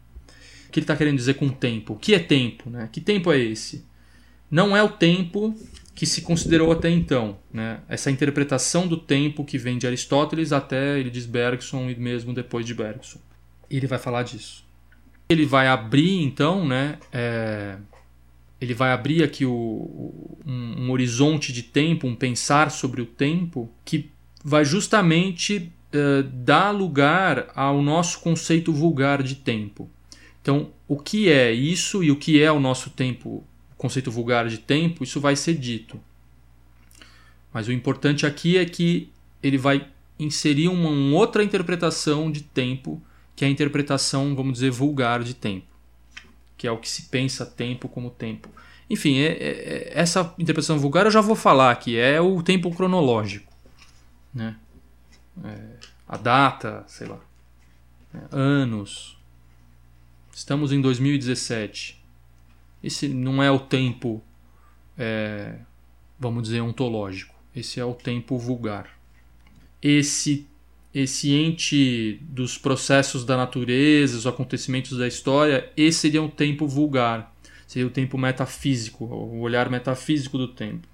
O 0.69 0.73
que 0.73 0.81
ele 0.81 0.85
está 0.85 0.97
querendo 0.97 1.17
dizer 1.17 1.35
com 1.35 1.49
tempo? 1.49 1.93
O 1.93 1.97
que 1.97 2.13
é 2.13 2.19
tempo, 2.19 2.69
né? 2.69 2.89
Que 2.91 3.01
tempo 3.01 3.33
é 3.33 3.39
esse? 3.39 3.85
Não 4.51 4.77
é 4.77 4.83
o 4.83 4.89
tempo 4.89 5.57
que 5.95 6.05
se 6.05 6.23
considerou 6.23 6.73
até 6.73 6.91
então, 6.91 7.39
né? 7.53 7.81
Essa 7.89 8.11
interpretação 8.11 8.89
do 8.89 8.97
tempo 8.97 9.45
que 9.45 9.57
vem 9.57 9.79
de 9.79 9.87
Aristóteles 9.87 10.53
até 10.53 10.99
ele 10.99 11.09
diz 11.09 11.25
Bergson 11.25 11.89
e 11.89 11.95
mesmo 11.95 12.35
depois 12.35 12.67
de 12.67 12.75
Bergson. 12.75 13.21
Ele 13.71 13.87
vai 13.87 13.99
falar 13.99 14.25
disso. 14.25 14.67
Ele 15.29 15.47
vai 15.47 15.69
abrir, 15.69 16.21
então, 16.23 16.67
né? 16.67 16.99
É, 17.13 17.79
ele 18.67 18.75
vai 18.75 18.93
abrir 18.93 19.23
aqui 19.23 19.47
o, 19.47 20.37
um, 20.45 20.85
um, 20.85 20.91
horizonte 20.91 21.53
de 21.53 21.63
tempo, 21.63 22.07
um 22.07 22.15
pensar 22.15 22.71
sobre 22.71 23.01
o 23.01 23.07
tempo, 23.07 23.71
que 23.85 24.11
vai 24.45 24.65
justamente 24.65 25.73
é, 25.93 26.23
dar 26.23 26.71
lugar 26.71 27.49
ao 27.55 27.81
nosso 27.81 28.21
conceito 28.21 28.73
vulgar 28.73 29.23
de 29.23 29.37
tempo. 29.37 29.89
Então, 30.43 30.71
o 30.87 30.99
que 30.99 31.29
é 31.31 31.53
isso 31.53 32.05
e 32.05 32.11
o 32.11 32.17
que 32.17 32.43
é 32.43 32.51
o 32.51 32.61
nosso 32.61 32.91
tempo, 32.91 33.45
conceito 33.77 34.11
vulgar 34.11 34.49
de 34.49 34.59
tempo, 34.59 35.03
isso 35.03 35.21
vai 35.21 35.35
ser 35.37 35.55
dito. 35.55 36.01
Mas 37.53 37.69
o 37.69 37.73
importante 37.73 38.27
aqui 38.27 38.59
é 38.59 38.65
que 38.65 39.09
ele 39.43 39.59
vai 39.59 39.87
inserir 40.19 40.69
uma, 40.69 40.91
uma 40.91 41.17
outra 41.17 41.43
interpretação 41.43 42.31
de 42.31 42.43
tempo 42.43 43.03
que 43.35 43.45
é 43.45 43.49
a 43.49 43.51
interpretação, 43.51 44.35
vamos 44.35 44.55
dizer, 44.55 44.71
vulgar 44.71 45.23
de 45.23 45.35
tempo, 45.35 45.67
que 46.67 46.69
é 46.69 46.73
o 46.73 46.79
que 46.79 46.89
se 46.89 47.03
pensa 47.03 47.47
tempo 47.47 47.89
como 47.89 48.11
tempo. 48.11 48.49
Enfim, 48.91 49.19
é, 49.19 49.27
é, 49.27 49.51
é, 49.51 49.93
essa 49.95 50.35
interpretação 50.37 50.81
vulgar 50.81 51.07
eu 51.07 51.13
já 51.13 51.21
vou 51.21 51.37
falar 51.37 51.71
aqui, 51.71 51.97
é 51.97 52.21
o 52.21 52.43
tempo 52.43 52.75
cronológico. 52.75 53.53
Né? 54.35 54.57
É, 55.45 55.77
a 56.09 56.17
data, 56.17 56.85
sei 56.89 57.07
lá, 57.07 57.21
né? 58.13 58.23
anos. 58.33 59.17
Estamos 60.35 60.73
em 60.73 60.81
2017. 60.81 62.03
Esse 62.83 63.09
não 63.09 63.41
é 63.41 63.51
o 63.51 63.61
tempo, 63.61 64.21
é, 64.99 65.61
vamos 66.19 66.43
dizer, 66.43 66.61
ontológico. 66.63 67.35
Esse 67.55 67.79
é 67.79 67.85
o 67.85 67.95
tempo 67.95 68.37
vulgar. 68.37 68.91
Esse 69.81 70.49
esse 70.99 71.31
ente 71.35 72.19
dos 72.23 72.57
processos 72.57 73.23
da 73.23 73.37
natureza, 73.37 74.17
os 74.17 74.27
acontecimentos 74.27 74.97
da 74.97 75.07
história, 75.07 75.71
esse 75.77 75.99
seria 75.99 76.23
um 76.23 76.29
tempo 76.29 76.67
vulgar, 76.67 77.37
seria 77.67 77.87
o 77.87 77.91
tempo 77.91 78.17
metafísico, 78.17 79.05
o 79.05 79.41
olhar 79.41 79.69
metafísico 79.69 80.39
do 80.39 80.49
tempo. 80.49 80.89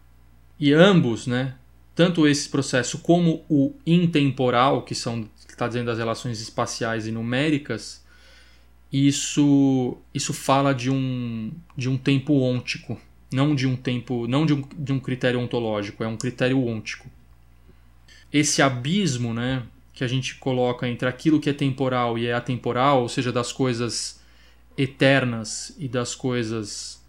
E 0.59 0.73
ambos, 0.73 1.29
né, 1.29 1.55
tanto 1.95 2.27
esse 2.27 2.49
processo 2.49 2.99
como 2.99 3.45
o 3.49 3.73
intemporal, 3.87 4.83
que 4.83 4.93
são 4.93 5.25
está 5.49 5.69
dizendo 5.69 5.87
das 5.87 5.99
relações 5.99 6.41
espaciais 6.41 7.07
e 7.07 7.13
numéricas, 7.13 8.05
isso 8.93 9.97
isso 10.13 10.33
fala 10.33 10.75
de 10.75 10.91
um 10.91 11.53
de 11.77 11.89
um 11.89 11.97
tempo 11.97 12.33
ôntico, 12.35 13.01
não 13.33 13.55
de 13.55 13.69
um 13.69 13.77
tempo, 13.77 14.27
não 14.27 14.45
de 14.45 14.55
um, 14.55 14.65
de 14.77 14.93
um 14.93 14.99
critério 14.99 15.39
ontológico, 15.39 16.03
é 16.03 16.09
um 16.09 16.17
critério 16.17 16.61
ôntico. 16.61 17.09
Esse 18.33 18.63
abismo, 18.63 19.33
né, 19.33 19.63
que 19.93 20.03
a 20.03 20.09
gente 20.09 20.37
coloca 20.37 20.89
entre 20.89 21.09
aquilo 21.09 21.41
que 21.41 21.51
é 21.51 21.53
temporal 21.53 22.19
e 22.19 22.27
é 22.27 22.33
atemporal, 22.33 23.03
ou 23.03 23.09
seja, 23.09 23.31
das 23.31 23.53
coisas 23.53 24.21
eternas 24.77 25.75
e 25.79 25.87
das 25.87 26.15
coisas 26.15 27.03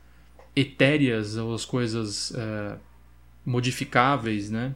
etéreas, 0.56 1.38
ou 1.38 1.54
as 1.54 1.66
coisas 1.66 2.34
é, 2.36 2.76
modificáveis, 3.46 4.50
né? 4.50 4.76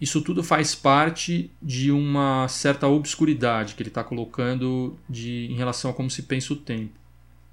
Isso 0.00 0.20
tudo 0.20 0.42
faz 0.42 0.74
parte 0.74 1.50
de 1.62 1.90
uma 1.90 2.46
certa 2.48 2.86
obscuridade 2.86 3.74
que 3.74 3.82
ele 3.82 3.88
está 3.88 4.04
colocando 4.04 4.98
de, 5.08 5.46
em 5.50 5.54
relação 5.54 5.90
a 5.90 5.94
como 5.94 6.10
se 6.10 6.22
pensa 6.22 6.52
o 6.52 6.56
tempo. 6.56 6.92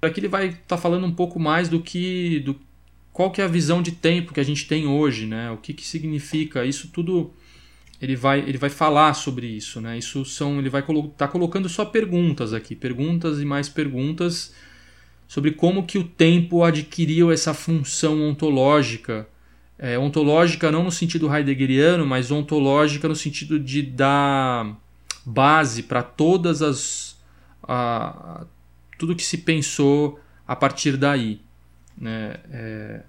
Aqui 0.00 0.20
ele 0.20 0.28
vai 0.28 0.48
estar 0.48 0.60
tá 0.66 0.76
falando 0.76 1.06
um 1.06 1.14
pouco 1.14 1.38
mais 1.38 1.68
do 1.68 1.80
que 1.80 2.40
do 2.40 2.58
qual 3.12 3.30
que 3.30 3.40
é 3.40 3.44
a 3.44 3.48
visão 3.48 3.82
de 3.82 3.92
tempo 3.92 4.32
que 4.32 4.40
a 4.40 4.44
gente 4.44 4.66
tem 4.66 4.86
hoje, 4.86 5.26
né? 5.26 5.50
O 5.50 5.58
que, 5.58 5.72
que 5.72 5.86
significa 5.86 6.64
isso 6.64 6.88
tudo 6.88 7.32
ele 8.02 8.16
vai, 8.16 8.40
ele 8.40 8.58
vai 8.58 8.68
falar 8.68 9.14
sobre 9.14 9.46
isso, 9.46 9.80
né? 9.80 9.96
Isso 9.96 10.24
são, 10.24 10.58
ele 10.58 10.68
vai 10.68 10.80
estar 10.80 11.10
tá 11.16 11.28
colocando 11.28 11.68
só 11.68 11.84
perguntas 11.84 12.52
aqui, 12.52 12.74
perguntas 12.74 13.40
e 13.40 13.44
mais 13.44 13.68
perguntas 13.68 14.52
sobre 15.28 15.52
como 15.52 15.86
que 15.86 15.98
o 15.98 16.04
tempo 16.04 16.64
adquiriu 16.64 17.30
essa 17.30 17.54
função 17.54 18.20
ontológica, 18.28 19.28
é, 19.78 19.96
ontológica 19.96 20.72
não 20.72 20.82
no 20.82 20.90
sentido 20.90 21.32
heideggeriano, 21.32 22.04
mas 22.04 22.32
ontológica 22.32 23.06
no 23.06 23.14
sentido 23.14 23.56
de 23.58 23.82
dar 23.82 24.76
base 25.24 25.84
para 25.84 26.02
todas 26.02 26.60
as 26.60 27.16
a, 27.62 28.44
tudo 28.98 29.14
que 29.14 29.22
se 29.22 29.38
pensou 29.38 30.18
a 30.46 30.56
partir 30.56 30.96
daí, 30.96 31.40
né? 31.96 32.34
É, 32.50 33.02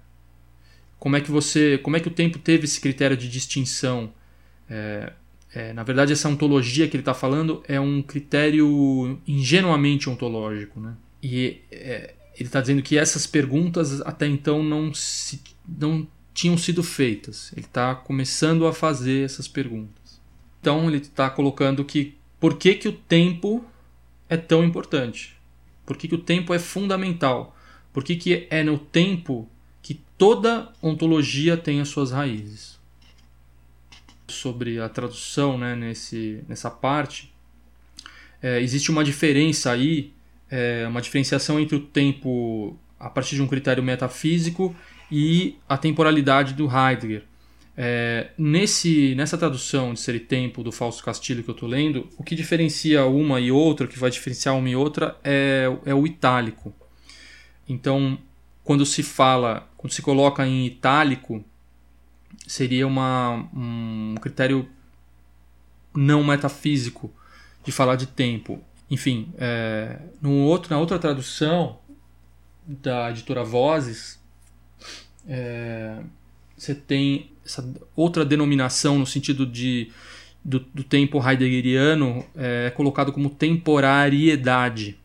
como 1.00 1.16
é 1.16 1.20
que 1.20 1.32
você, 1.32 1.78
como 1.78 1.96
é 1.96 2.00
que 2.00 2.08
o 2.08 2.12
tempo 2.12 2.38
teve 2.38 2.64
esse 2.64 2.80
critério 2.80 3.16
de 3.16 3.28
distinção? 3.28 4.12
É, 4.68 5.12
é, 5.54 5.72
na 5.72 5.82
verdade, 5.82 6.12
essa 6.12 6.28
ontologia 6.28 6.88
que 6.88 6.96
ele 6.96 7.02
está 7.02 7.14
falando 7.14 7.62
é 7.68 7.78
um 7.78 8.02
critério 8.02 9.20
ingenuamente 9.26 10.10
ontológico. 10.10 10.80
Né? 10.80 10.94
E 11.22 11.60
é, 11.70 12.14
ele 12.36 12.48
está 12.48 12.60
dizendo 12.60 12.82
que 12.82 12.98
essas 12.98 13.26
perguntas 13.26 14.00
até 14.00 14.26
então 14.26 14.62
não, 14.62 14.92
se, 14.92 15.40
não 15.66 16.06
tinham 16.32 16.58
sido 16.58 16.82
feitas. 16.82 17.52
Ele 17.52 17.66
está 17.66 17.94
começando 17.94 18.66
a 18.66 18.72
fazer 18.72 19.24
essas 19.24 19.46
perguntas. 19.46 20.20
Então, 20.60 20.88
ele 20.88 20.98
está 20.98 21.30
colocando 21.30 21.84
que 21.84 22.16
por 22.40 22.56
que, 22.58 22.74
que 22.74 22.88
o 22.88 22.92
tempo 22.92 23.64
é 24.28 24.36
tão 24.36 24.64
importante? 24.64 25.36
Por 25.86 25.96
que, 25.96 26.08
que 26.08 26.14
o 26.14 26.18
tempo 26.18 26.52
é 26.52 26.58
fundamental? 26.58 27.56
Por 27.92 28.02
que, 28.02 28.16
que 28.16 28.46
é 28.50 28.64
no 28.64 28.78
tempo 28.78 29.48
que 29.80 30.00
toda 30.18 30.72
ontologia 30.82 31.56
tem 31.56 31.80
as 31.80 31.88
suas 31.88 32.10
raízes? 32.10 32.78
Sobre 34.28 34.80
a 34.80 34.88
tradução 34.88 35.58
né, 35.58 35.74
nesse, 35.74 36.42
nessa 36.48 36.70
parte, 36.70 37.32
é, 38.42 38.60
existe 38.60 38.90
uma 38.90 39.04
diferença 39.04 39.70
aí, 39.70 40.12
é, 40.50 40.86
uma 40.88 41.00
diferenciação 41.00 41.58
entre 41.58 41.76
o 41.76 41.80
tempo 41.80 42.76
a 42.98 43.10
partir 43.10 43.36
de 43.36 43.42
um 43.42 43.46
critério 43.46 43.82
metafísico 43.82 44.74
e 45.10 45.56
a 45.68 45.76
temporalidade 45.76 46.54
do 46.54 46.64
Heidegger. 46.64 47.24
É, 47.76 48.28
nesse, 48.38 49.14
nessa 49.16 49.36
tradução 49.36 49.92
de 49.94 50.00
Ser 50.00 50.14
e 50.14 50.20
Tempo 50.20 50.62
do 50.62 50.70
Fausto 50.70 51.02
Castilho 51.02 51.42
que 51.42 51.50
eu 51.50 51.54
estou 51.54 51.68
lendo, 51.68 52.08
o 52.16 52.22
que 52.22 52.34
diferencia 52.34 53.04
uma 53.04 53.40
e 53.40 53.50
outra, 53.50 53.86
o 53.86 53.88
que 53.88 53.98
vai 53.98 54.10
diferenciar 54.10 54.56
uma 54.56 54.68
e 54.68 54.76
outra, 54.76 55.16
é, 55.24 55.64
é 55.84 55.94
o 55.94 56.06
itálico. 56.06 56.72
Então, 57.68 58.18
quando 58.62 58.86
se 58.86 59.02
fala, 59.02 59.68
quando 59.76 59.92
se 59.92 60.02
coloca 60.02 60.46
em 60.46 60.66
itálico, 60.66 61.44
seria 62.46 62.86
uma, 62.86 63.48
um 63.54 64.14
critério 64.20 64.68
não 65.94 66.24
metafísico 66.24 67.12
de 67.64 67.72
falar 67.72 67.96
de 67.96 68.06
tempo. 68.06 68.62
Enfim, 68.90 69.32
é, 69.38 69.98
no 70.20 70.32
outro, 70.40 70.72
na 70.72 70.78
outra 70.78 70.98
tradução 70.98 71.78
da 72.66 73.10
editora 73.10 73.44
Vozes, 73.44 74.20
é, 75.26 75.98
você 76.56 76.74
tem 76.74 77.30
essa 77.44 77.66
outra 77.94 78.24
denominação 78.24 78.98
no 78.98 79.06
sentido 79.06 79.46
de 79.46 79.90
do, 80.44 80.60
do 80.60 80.84
tempo 80.84 81.26
heideggeriano 81.26 82.24
é 82.36 82.70
colocado 82.70 83.10
como 83.12 83.30
temporariedade. 83.30 84.98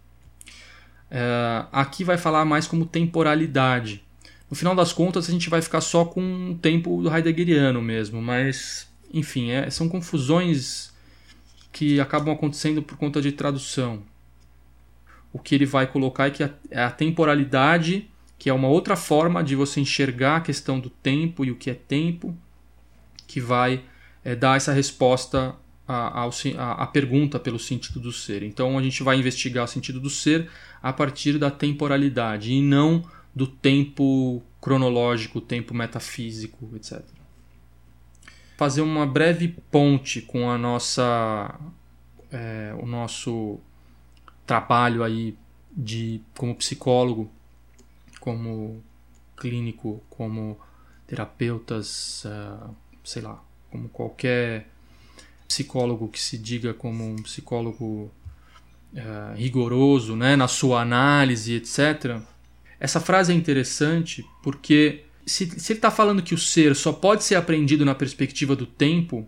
É, 1.09 1.65
aqui 1.71 2.03
vai 2.03 2.17
falar 2.17 2.43
mais 2.43 2.67
como 2.67 2.85
temporalidade. 2.85 4.03
No 4.49 4.55
final 4.55 4.75
das 4.75 4.91
contas, 4.91 5.29
a 5.29 5.31
gente 5.31 5.49
vai 5.49 5.61
ficar 5.61 5.81
só 5.81 6.03
com 6.03 6.51
o 6.51 6.55
tempo 6.55 7.01
do 7.03 7.15
heideggeriano 7.15 7.81
mesmo, 7.81 8.21
mas, 8.21 8.87
enfim, 9.13 9.51
é, 9.51 9.69
são 9.69 9.87
confusões 9.87 10.91
que 11.71 11.99
acabam 11.99 12.33
acontecendo 12.33 12.81
por 12.81 12.97
conta 12.97 13.21
de 13.21 13.31
tradução. 13.31 14.01
O 15.31 15.37
que 15.37 15.53
ele 15.53 15.65
vai 15.65 15.85
colocar 15.85 16.27
é 16.27 16.31
que 16.31 16.43
a, 16.43 16.49
é 16.71 16.81
a 16.81 16.89
temporalidade, 16.89 18.09
que 18.39 18.49
é 18.49 18.53
uma 18.53 18.67
outra 18.67 18.95
forma 18.95 19.43
de 19.43 19.55
você 19.55 19.79
enxergar 19.79 20.37
a 20.37 20.41
questão 20.41 20.79
do 20.79 20.89
tempo 20.89 21.45
e 21.45 21.51
o 21.51 21.55
que 21.55 21.69
é 21.69 21.75
tempo, 21.75 22.35
que 23.27 23.39
vai 23.39 23.83
é, 24.25 24.35
dar 24.35 24.57
essa 24.57 24.73
resposta 24.73 25.55
à, 25.87 26.23
à, 26.23 26.83
à 26.83 26.87
pergunta 26.87 27.39
pelo 27.39 27.59
sentido 27.59 27.99
do 27.99 28.11
ser. 28.11 28.41
Então 28.41 28.79
a 28.79 28.81
gente 28.81 29.03
vai 29.03 29.19
investigar 29.19 29.65
o 29.65 29.67
sentido 29.67 29.99
do 29.99 30.09
ser 30.09 30.49
a 30.81 30.91
partir 30.91 31.37
da 31.37 31.51
temporalidade 31.51 32.51
e 32.51 32.61
não 32.61 33.03
do 33.33 33.47
tempo 33.47 34.41
cronológico, 34.59 35.39
tempo 35.39 35.73
metafísico, 35.73 36.69
etc. 36.75 37.01
Fazer 38.57 38.81
uma 38.81 39.05
breve 39.05 39.47
ponte 39.71 40.21
com 40.21 40.49
a 40.49 40.57
nossa, 40.57 41.57
é, 42.31 42.75
o 42.81 42.85
nosso 42.85 43.59
trabalho 44.45 45.03
aí 45.03 45.37
de 45.71 46.21
como 46.35 46.55
psicólogo, 46.55 47.29
como 48.19 48.83
clínico, 49.37 50.03
como 50.09 50.59
terapeutas, 51.07 52.23
uh, 52.25 52.75
sei 53.03 53.21
lá, 53.21 53.41
como 53.71 53.87
qualquer 53.89 54.67
psicólogo 55.47 56.07
que 56.07 56.19
se 56.19 56.37
diga 56.37 56.73
como 56.73 57.03
um 57.03 57.15
psicólogo 57.23 58.11
uh, 58.93 59.35
rigoroso 59.35 60.15
né, 60.15 60.35
na 60.35 60.47
sua 60.47 60.81
análise, 60.81 61.53
etc. 61.55 62.21
Essa 62.79 62.99
frase 62.99 63.31
é 63.31 63.35
interessante 63.35 64.25
porque 64.41 65.03
se, 65.25 65.45
se 65.59 65.73
ele 65.73 65.77
está 65.77 65.91
falando 65.91 66.23
que 66.23 66.33
o 66.33 66.37
ser 66.37 66.75
só 66.75 66.93
pode 66.93 67.23
ser 67.23 67.35
aprendido 67.35 67.83
na 67.83 67.93
perspectiva 67.93 68.55
do 68.55 68.65
tempo, 68.65 69.27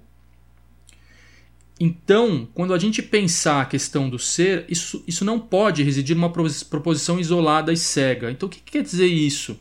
então, 1.80 2.48
quando 2.54 2.74
a 2.74 2.78
gente 2.78 3.02
pensar 3.02 3.62
a 3.62 3.66
questão 3.66 4.08
do 4.08 4.20
ser, 4.20 4.66
isso, 4.70 5.04
isso 5.08 5.26
não 5.26 5.40
pode 5.40 5.82
residir 5.82 6.16
numa 6.16 6.32
proposição 6.32 7.20
isolada 7.20 7.74
e 7.74 7.78
cega. 7.78 8.30
Então, 8.30 8.48
o 8.48 8.50
que, 8.50 8.60
que 8.60 8.74
quer 8.74 8.84
dizer 8.84 9.08
isso? 9.08 9.60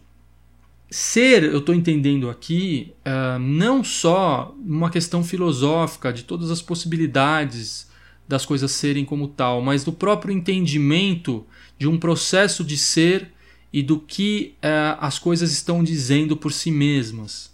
ser, 0.90 1.44
eu 1.44 1.58
estou 1.58 1.74
entendendo 1.74 2.28
aqui, 2.28 2.92
uh, 3.06 3.38
não 3.38 3.84
só 3.84 4.54
uma 4.58 4.90
questão 4.90 5.22
filosófica 5.22 6.12
de 6.12 6.24
todas 6.24 6.50
as 6.50 6.60
possibilidades 6.60 7.88
das 8.26 8.44
coisas 8.44 8.72
serem 8.72 9.04
como 9.04 9.28
tal, 9.28 9.62
mas 9.62 9.84
do 9.84 9.92
próprio 9.92 10.34
entendimento 10.34 11.46
de 11.78 11.86
um 11.86 11.96
processo 11.98 12.64
de 12.64 12.76
ser 12.76 13.30
e 13.72 13.82
do 13.82 13.98
que 13.98 14.54
uh, 14.56 14.98
as 15.00 15.18
coisas 15.18 15.52
estão 15.52 15.82
dizendo 15.82 16.36
por 16.36 16.52
si 16.52 16.70
mesmas. 16.70 17.52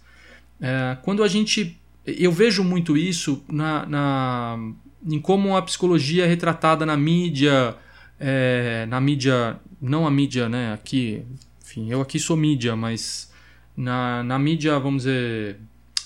Uh, 0.59 1.01
quando 1.03 1.23
a 1.23 1.27
gente. 1.27 1.77
Eu 2.05 2.31
vejo 2.31 2.63
muito 2.63 2.95
isso 2.95 3.43
na, 3.51 3.85
na, 3.85 4.57
em 5.05 5.19
como 5.19 5.57
a 5.57 5.61
psicologia 5.61 6.23
é 6.23 6.27
retratada 6.27 6.85
na 6.85 6.95
mídia, 6.95 7.75
é, 8.17 8.85
na 8.85 9.01
mídia. 9.01 9.59
Não 9.81 10.07
a 10.07 10.11
mídia, 10.11 10.47
né? 10.47 10.71
Aqui. 10.71 11.21
Enfim, 11.61 11.91
eu 11.91 11.99
aqui 11.99 12.17
sou 12.17 12.37
mídia, 12.37 12.77
mas 12.77 13.29
na, 13.75 14.23
na 14.23 14.39
mídia, 14.39 14.79
vamos 14.79 15.03
dizer, 15.03 15.57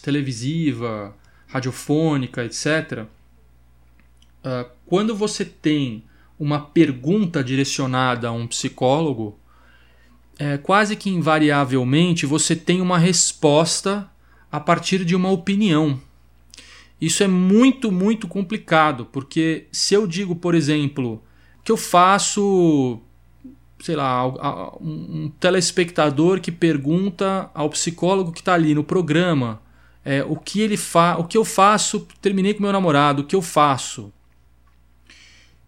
televisiva, 0.02 1.16
radiofônica, 1.48 2.44
etc., 2.44 3.06
quando 4.88 5.16
você 5.16 5.46
tem 5.46 6.04
uma 6.40 6.60
pergunta 6.60 7.44
direcionada 7.44 8.28
a 8.30 8.32
um 8.32 8.48
psicólogo, 8.48 9.38
é, 10.42 10.58
quase 10.58 10.96
que 10.96 11.08
invariavelmente 11.08 12.26
você 12.26 12.56
tem 12.56 12.82
uma 12.82 12.98
resposta 12.98 14.10
a 14.52 14.60
partir 14.60 15.06
de 15.06 15.16
uma 15.16 15.30
opinião. 15.30 16.02
Isso 17.00 17.22
é 17.22 17.28
muito, 17.28 17.92
muito 17.92 18.28
complicado, 18.28 19.06
porque 19.12 19.68
se 19.72 19.94
eu 19.94 20.08
digo, 20.08 20.36
por 20.36 20.56
exemplo, 20.56 21.24
que 21.64 21.72
eu 21.72 21.78
faço 21.78 23.00
sei 23.80 23.96
lá, 23.96 24.28
um 24.80 25.32
telespectador 25.40 26.40
que 26.40 26.52
pergunta 26.52 27.50
ao 27.54 27.70
psicólogo 27.70 28.32
que 28.32 28.40
está 28.42 28.54
ali 28.54 28.74
no 28.76 28.84
programa 28.84 29.62
é, 30.04 30.24
o 30.24 30.36
que 30.36 30.62
ele 30.62 30.78
fa 30.78 31.18
o 31.18 31.24
que 31.24 31.38
eu 31.38 31.46
faço, 31.46 32.08
terminei 32.20 32.56
com 32.56 32.64
meu 32.64 32.72
namorado, 32.72 33.22
o 33.22 33.26
que 33.26 33.36
eu 33.36 33.42
faço. 33.44 34.12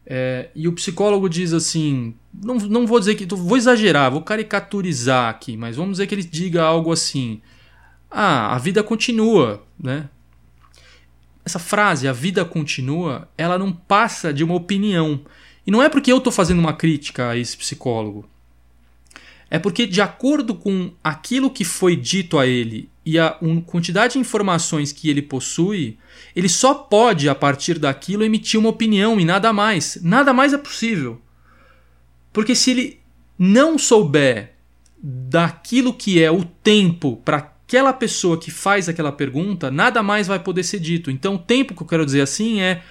É, 0.05 0.49
e 0.53 0.67
o 0.67 0.73
psicólogo 0.73 1.29
diz 1.29 1.53
assim, 1.53 2.15
não, 2.33 2.55
não 2.55 2.85
vou 2.85 2.99
dizer 2.99 3.15
que, 3.15 3.25
vou 3.25 3.57
exagerar, 3.57 4.11
vou 4.11 4.21
caricaturizar 4.21 5.29
aqui, 5.29 5.55
mas 5.55 5.77
vamos 5.77 5.93
dizer 5.93 6.07
que 6.07 6.15
ele 6.15 6.23
diga 6.23 6.61
algo 6.63 6.91
assim, 6.91 7.41
ah, 8.11 8.53
a 8.53 8.57
vida 8.57 8.83
continua, 8.83 9.65
né? 9.79 10.09
Essa 11.45 11.59
frase, 11.59 12.07
a 12.07 12.13
vida 12.13 12.45
continua, 12.45 13.27
ela 13.37 13.57
não 13.57 13.71
passa 13.71 14.33
de 14.33 14.43
uma 14.43 14.55
opinião. 14.55 15.21
E 15.65 15.71
não 15.71 15.81
é 15.81 15.89
porque 15.89 16.11
eu 16.11 16.17
estou 16.17 16.31
fazendo 16.31 16.59
uma 16.59 16.73
crítica 16.73 17.29
a 17.29 17.37
esse 17.37 17.57
psicólogo. 17.57 18.29
É 19.49 19.59
porque, 19.59 19.85
de 19.85 20.01
acordo 20.01 20.55
com 20.55 20.91
aquilo 21.03 21.49
que 21.49 21.65
foi 21.65 21.95
dito 21.95 22.39
a 22.39 22.47
ele 22.47 22.89
e 23.05 23.19
a 23.19 23.37
quantidade 23.65 24.13
de 24.13 24.19
informações 24.19 24.91
que 24.91 25.09
ele 25.09 25.21
possui, 25.21 25.97
ele 26.35 26.47
só 26.47 26.73
pode, 26.73 27.27
a 27.27 27.35
partir 27.35 27.77
daquilo, 27.77 28.23
emitir 28.23 28.59
uma 28.59 28.69
opinião 28.69 29.19
e 29.19 29.25
nada 29.25 29.51
mais. 29.51 29.99
Nada 30.01 30.31
mais 30.31 30.53
é 30.53 30.57
possível. 30.57 31.21
Porque 32.31 32.55
se 32.55 32.71
ele 32.71 32.99
não 33.37 33.77
souber 33.77 34.53
daquilo 34.97 35.93
que 35.93 36.21
é 36.21 36.31
o 36.31 36.45
tempo 36.45 37.17
para 37.25 37.37
aquela 37.37 37.91
pessoa 37.91 38.39
que 38.39 38.51
faz 38.51 38.87
aquela 38.87 39.11
pergunta, 39.11 39.69
nada 39.69 40.01
mais 40.01 40.27
vai 40.27 40.39
poder 40.39 40.63
ser 40.63 40.79
dito. 40.79 41.11
Então, 41.11 41.35
o 41.35 41.39
tempo 41.39 41.75
que 41.75 41.83
eu 41.83 41.87
quero 41.87 42.05
dizer 42.05 42.21
assim 42.21 42.61
é 42.61 42.81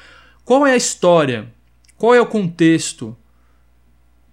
qual 0.44 0.66
é 0.66 0.72
a 0.72 0.77
história 0.77 1.51
qual 2.03 2.16
é 2.16 2.20
o 2.20 2.27
contexto? 2.27 3.16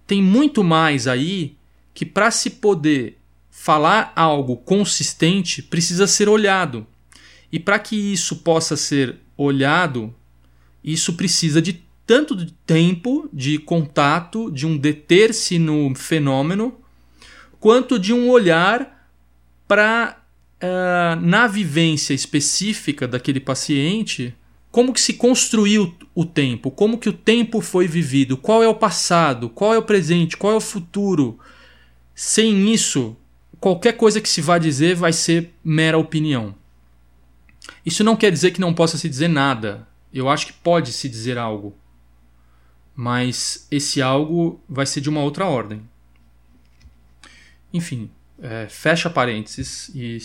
Tem 0.04 0.20
muito 0.20 0.64
mais 0.64 1.06
aí 1.06 1.56
que 1.94 2.04
para 2.04 2.28
se 2.32 2.50
poder 2.50 3.19
falar 3.60 4.10
algo 4.16 4.56
consistente 4.56 5.60
precisa 5.60 6.06
ser 6.06 6.30
olhado. 6.30 6.86
E 7.52 7.58
para 7.58 7.78
que 7.78 7.94
isso 7.94 8.36
possa 8.36 8.74
ser 8.74 9.16
olhado, 9.36 10.14
isso 10.82 11.12
precisa 11.12 11.60
de 11.60 11.84
tanto 12.06 12.34
de 12.34 12.54
tempo 12.66 13.28
de 13.30 13.58
contato, 13.58 14.50
de 14.50 14.66
um 14.66 14.78
deter-se 14.78 15.58
no 15.58 15.94
fenômeno, 15.94 16.74
quanto 17.60 17.98
de 17.98 18.14
um 18.14 18.30
olhar 18.30 19.06
para, 19.68 20.24
uh, 20.62 21.20
na 21.20 21.46
vivência 21.46 22.14
específica 22.14 23.06
daquele 23.06 23.40
paciente, 23.40 24.34
como 24.70 24.94
que 24.94 25.00
se 25.02 25.12
construiu 25.12 25.94
o 26.14 26.24
tempo, 26.24 26.70
como 26.70 26.96
que 26.96 27.10
o 27.10 27.12
tempo 27.12 27.60
foi 27.60 27.86
vivido, 27.86 28.38
qual 28.38 28.62
é 28.62 28.68
o 28.68 28.74
passado, 28.74 29.50
qual 29.50 29.74
é 29.74 29.78
o 29.78 29.82
presente, 29.82 30.38
qual 30.38 30.54
é 30.54 30.56
o 30.56 30.62
futuro. 30.62 31.38
Sem 32.14 32.72
isso, 32.72 33.16
qualquer 33.60 33.92
coisa 33.92 34.20
que 34.20 34.28
se 34.28 34.40
vá 34.40 34.58
dizer 34.58 34.94
vai 34.94 35.12
ser 35.12 35.54
mera 35.62 35.98
opinião. 35.98 36.54
Isso 37.84 38.02
não 38.02 38.16
quer 38.16 38.32
dizer 38.32 38.50
que 38.50 38.60
não 38.60 38.74
possa 38.74 38.98
se 38.98 39.08
dizer 39.08 39.28
nada. 39.28 39.86
Eu 40.12 40.28
acho 40.28 40.46
que 40.46 40.52
pode 40.52 40.92
se 40.92 41.08
dizer 41.08 41.38
algo. 41.38 41.76
Mas 42.94 43.66
esse 43.70 44.02
algo 44.02 44.60
vai 44.68 44.86
ser 44.86 45.00
de 45.00 45.08
uma 45.08 45.20
outra 45.20 45.46
ordem. 45.46 45.82
Enfim, 47.72 48.10
é, 48.40 48.66
fecha 48.68 49.08
parênteses 49.08 49.90
e 49.94 50.18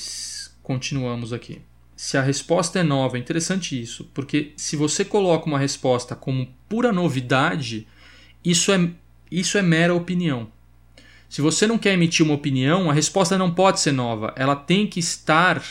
continuamos 0.63 1.32
aqui 1.32 1.62
se 1.95 2.17
a 2.17 2.21
resposta 2.21 2.80
é 2.80 2.84
nova, 2.84 3.17
é 3.17 3.19
interessante 3.19 3.80
isso, 3.80 4.10
porque 4.13 4.54
se 4.58 4.76
você 4.76 5.06
coloca 5.06 5.45
uma 5.45 5.58
resposta 5.58 6.15
como 6.15 6.48
pura 6.67 6.91
novidade, 6.91 7.88
isso 8.43 8.71
é, 8.71 8.89
isso 9.32 9.58
é 9.58 9.62
mera 9.62 9.93
opinião. 9.93 10.52
Se 11.36 11.41
você 11.41 11.67
não 11.67 11.78
quer 11.78 11.91
emitir 11.91 12.26
uma 12.26 12.34
opinião, 12.34 12.89
a 12.89 12.93
resposta 12.93 13.38
não 13.38 13.54
pode 13.54 13.82
ser 13.82 13.91
nova, 13.91 14.34
ela 14.38 14.56
tem 14.56 14.88
que 14.88 15.02
estar 15.02 15.62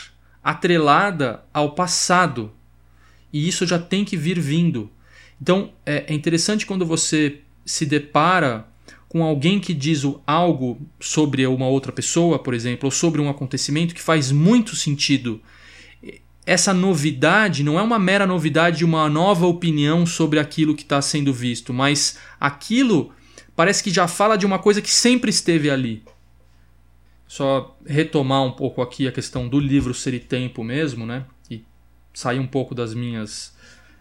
atrelada 0.43 1.43
ao 1.51 1.71
passado. 1.71 2.51
E 3.33 3.47
isso 3.47 3.65
já 3.65 3.79
tem 3.79 4.05
que 4.05 4.15
vir 4.15 4.39
vindo. 4.39 4.91
Então 5.41 5.73
é, 5.83 6.05
é 6.07 6.13
interessante 6.13 6.67
quando 6.67 6.85
você 6.85 7.39
se 7.65 7.83
depara 7.83 8.67
com 9.09 9.23
alguém 9.23 9.59
que 9.59 9.73
diz 9.73 10.03
algo 10.27 10.79
sobre 10.99 11.47
uma 11.47 11.67
outra 11.67 11.91
pessoa, 11.91 12.37
por 12.37 12.53
exemplo, 12.53 12.85
ou 12.85 12.91
sobre 12.91 13.19
um 13.19 13.27
acontecimento 13.27 13.95
que 13.95 14.01
faz 14.03 14.31
muito 14.31 14.75
sentido. 14.75 15.41
Essa 16.45 16.75
novidade 16.75 17.63
não 17.63 17.79
é 17.79 17.81
uma 17.81 17.97
mera 17.97 18.27
novidade 18.27 18.77
de 18.77 18.85
uma 18.85 19.09
nova 19.09 19.47
opinião 19.47 20.05
sobre 20.05 20.37
aquilo 20.37 20.75
que 20.75 20.83
está 20.83 21.01
sendo 21.01 21.33
visto, 21.33 21.73
mas 21.73 22.19
aquilo 22.39 23.11
parece 23.55 23.83
que 23.83 23.89
já 23.89 24.07
fala 24.07 24.37
de 24.37 24.45
uma 24.45 24.59
coisa 24.59 24.81
que 24.81 24.91
sempre 24.91 25.29
esteve 25.29 25.69
ali. 25.69 26.03
Só 27.27 27.77
retomar 27.85 28.43
um 28.43 28.51
pouco 28.51 28.81
aqui 28.81 29.07
a 29.07 29.11
questão 29.11 29.47
do 29.47 29.59
livro 29.59 29.93
Ser 29.93 30.13
e 30.13 30.19
Tempo 30.19 30.63
mesmo, 30.63 31.05
né? 31.05 31.25
E 31.49 31.63
sair 32.13 32.39
um 32.39 32.47
pouco 32.47 32.75
das 32.75 32.93
minhas 32.93 33.55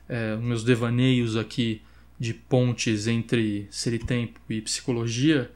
é, 0.09 0.37
meus 0.37 0.63
devaneios 0.63 1.37
aqui 1.37 1.83
de 2.19 2.33
pontes 2.33 3.07
entre 3.07 3.67
ser 3.71 3.93
e 3.95 3.99
tempo 3.99 4.41
e 4.49 4.61
psicologia, 4.61 5.51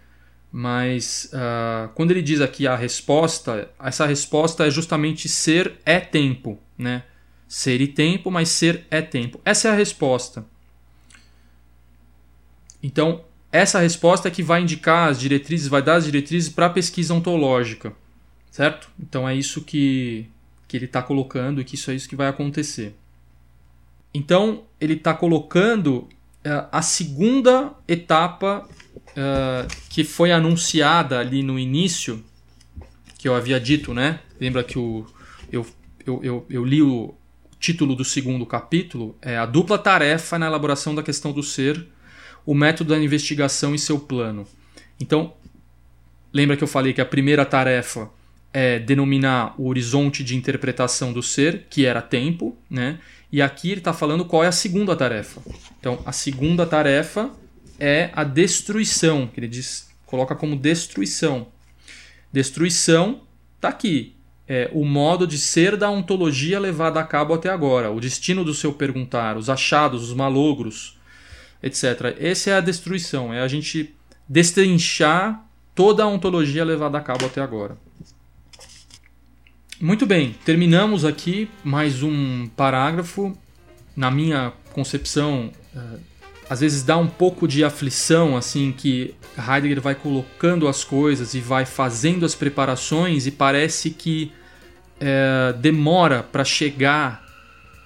mas 0.50 1.30
uh, 1.32 1.88
quando 1.94 2.10
ele 2.10 2.22
diz 2.22 2.40
aqui 2.40 2.66
a 2.66 2.74
resposta, 2.74 3.70
essa 3.78 4.06
resposta 4.06 4.66
é 4.66 4.70
justamente 4.70 5.28
ser 5.28 5.78
é 5.84 6.00
tempo, 6.00 6.58
né? 6.76 7.04
Ser 7.46 7.80
e 7.80 7.86
tempo, 7.86 8.30
mas 8.30 8.48
ser 8.48 8.86
é 8.90 9.00
tempo. 9.00 9.40
Essa 9.44 9.68
é 9.68 9.70
a 9.70 9.74
resposta. 9.74 10.44
Então, 12.82 13.24
essa 13.50 13.80
resposta 13.80 14.28
é 14.28 14.30
que 14.30 14.42
vai 14.42 14.62
indicar 14.62 15.08
as 15.08 15.18
diretrizes, 15.18 15.68
vai 15.68 15.82
dar 15.82 15.96
as 15.96 16.04
diretrizes 16.04 16.48
para 16.50 16.66
a 16.66 16.70
pesquisa 16.70 17.14
ontológica, 17.14 17.92
certo? 18.50 18.90
Então 19.00 19.28
é 19.28 19.34
isso 19.34 19.62
que, 19.62 20.26
que 20.66 20.76
ele 20.76 20.84
está 20.84 21.02
colocando 21.02 21.60
e 21.60 21.64
que 21.64 21.74
isso 21.74 21.90
é 21.90 21.94
isso 21.94 22.08
que 22.08 22.16
vai 22.16 22.28
acontecer. 22.28 22.94
Então 24.12 24.64
ele 24.80 24.94
está 24.94 25.14
colocando 25.14 26.08
uh, 26.44 26.68
a 26.70 26.82
segunda 26.82 27.72
etapa 27.86 28.68
uh, 29.10 29.68
que 29.88 30.04
foi 30.04 30.30
anunciada 30.30 31.18
ali 31.18 31.42
no 31.42 31.58
início, 31.58 32.22
que 33.18 33.28
eu 33.28 33.34
havia 33.34 33.58
dito, 33.58 33.94
né? 33.94 34.20
Lembra 34.38 34.62
que 34.62 34.78
o, 34.78 35.06
eu, 35.50 35.66
eu, 36.06 36.20
eu, 36.22 36.46
eu 36.50 36.64
li 36.64 36.82
o 36.82 37.14
título 37.58 37.96
do 37.96 38.04
segundo 38.04 38.44
capítulo? 38.44 39.16
É 39.22 39.38
a 39.38 39.46
dupla 39.46 39.78
tarefa 39.78 40.38
na 40.38 40.46
elaboração 40.46 40.94
da 40.94 41.02
questão 41.02 41.32
do 41.32 41.42
ser 41.42 41.88
o 42.48 42.54
método 42.54 42.94
da 42.94 42.98
investigação 42.98 43.74
e 43.74 43.78
seu 43.78 44.00
plano. 44.00 44.46
Então, 44.98 45.34
lembra 46.32 46.56
que 46.56 46.64
eu 46.64 46.68
falei 46.68 46.94
que 46.94 47.00
a 47.02 47.04
primeira 47.04 47.44
tarefa 47.44 48.08
é 48.54 48.78
denominar 48.78 49.54
o 49.58 49.68
horizonte 49.68 50.24
de 50.24 50.34
interpretação 50.34 51.12
do 51.12 51.22
ser, 51.22 51.66
que 51.68 51.84
era 51.84 52.00
tempo, 52.00 52.56
né? 52.70 53.00
E 53.30 53.42
aqui 53.42 53.72
ele 53.72 53.80
está 53.80 53.92
falando 53.92 54.24
qual 54.24 54.42
é 54.42 54.46
a 54.46 54.52
segunda 54.52 54.96
tarefa. 54.96 55.42
Então, 55.78 56.02
a 56.06 56.10
segunda 56.10 56.64
tarefa 56.64 57.30
é 57.78 58.08
a 58.14 58.24
destruição, 58.24 59.26
que 59.26 59.40
ele 59.40 59.48
diz, 59.48 59.90
coloca 60.06 60.34
como 60.34 60.56
destruição. 60.56 61.48
Destruição 62.32 63.20
está 63.56 63.68
aqui. 63.68 64.16
É 64.48 64.70
o 64.72 64.86
modo 64.86 65.26
de 65.26 65.36
ser 65.36 65.76
da 65.76 65.90
ontologia 65.90 66.58
levada 66.58 66.98
a 66.98 67.04
cabo 67.04 67.34
até 67.34 67.50
agora, 67.50 67.90
o 67.90 68.00
destino 68.00 68.42
do 68.42 68.54
seu 68.54 68.72
perguntar, 68.72 69.36
os 69.36 69.50
achados, 69.50 70.02
os 70.04 70.14
malogros, 70.14 70.97
etc. 71.62 72.16
Essa 72.18 72.50
é 72.50 72.54
a 72.54 72.60
destruição, 72.60 73.32
é 73.32 73.40
a 73.40 73.48
gente 73.48 73.94
destrinchar 74.28 75.44
toda 75.74 76.02
a 76.02 76.06
ontologia 76.06 76.64
levada 76.64 76.98
a 76.98 77.00
cabo 77.00 77.26
até 77.26 77.40
agora. 77.40 77.76
Muito 79.80 80.06
bem, 80.06 80.34
terminamos 80.44 81.04
aqui 81.04 81.48
mais 81.62 82.02
um 82.02 82.48
parágrafo. 82.56 83.36
Na 83.94 84.10
minha 84.10 84.52
concepção, 84.72 85.52
eh, 85.74 85.98
às 86.50 86.60
vezes 86.60 86.82
dá 86.82 86.96
um 86.96 87.06
pouco 87.06 87.46
de 87.46 87.62
aflição, 87.62 88.36
assim, 88.36 88.72
que 88.72 89.14
Heidegger 89.36 89.80
vai 89.80 89.94
colocando 89.94 90.66
as 90.66 90.82
coisas 90.82 91.34
e 91.34 91.40
vai 91.40 91.66
fazendo 91.66 92.24
as 92.24 92.34
preparações 92.34 93.26
e 93.26 93.30
parece 93.30 93.90
que 93.90 94.32
é, 95.00 95.54
demora 95.58 96.22
para 96.22 96.44
chegar 96.44 97.27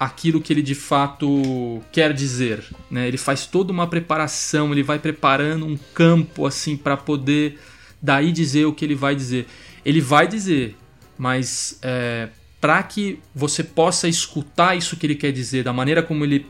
aquilo 0.04 0.40
que 0.40 0.52
ele 0.52 0.62
de 0.62 0.74
fato 0.74 1.80
quer 1.92 2.12
dizer. 2.12 2.64
Né? 2.90 3.08
Ele 3.08 3.16
faz 3.16 3.46
toda 3.46 3.72
uma 3.72 3.86
preparação, 3.86 4.72
ele 4.72 4.82
vai 4.82 4.98
preparando 4.98 5.66
um 5.66 5.78
campo 5.94 6.46
assim 6.46 6.76
para 6.76 6.96
poder 6.96 7.58
daí 8.00 8.32
dizer 8.32 8.64
o 8.64 8.72
que 8.72 8.84
ele 8.84 8.94
vai 8.94 9.14
dizer. 9.14 9.46
Ele 9.84 10.00
vai 10.00 10.26
dizer, 10.26 10.76
mas 11.16 11.78
é, 11.82 12.28
para 12.60 12.82
que 12.82 13.20
você 13.34 13.62
possa 13.62 14.08
escutar 14.08 14.76
isso 14.76 14.96
que 14.96 15.06
ele 15.06 15.14
quer 15.14 15.32
dizer 15.32 15.64
da 15.64 15.72
maneira 15.72 16.02
como 16.02 16.24
ele 16.24 16.46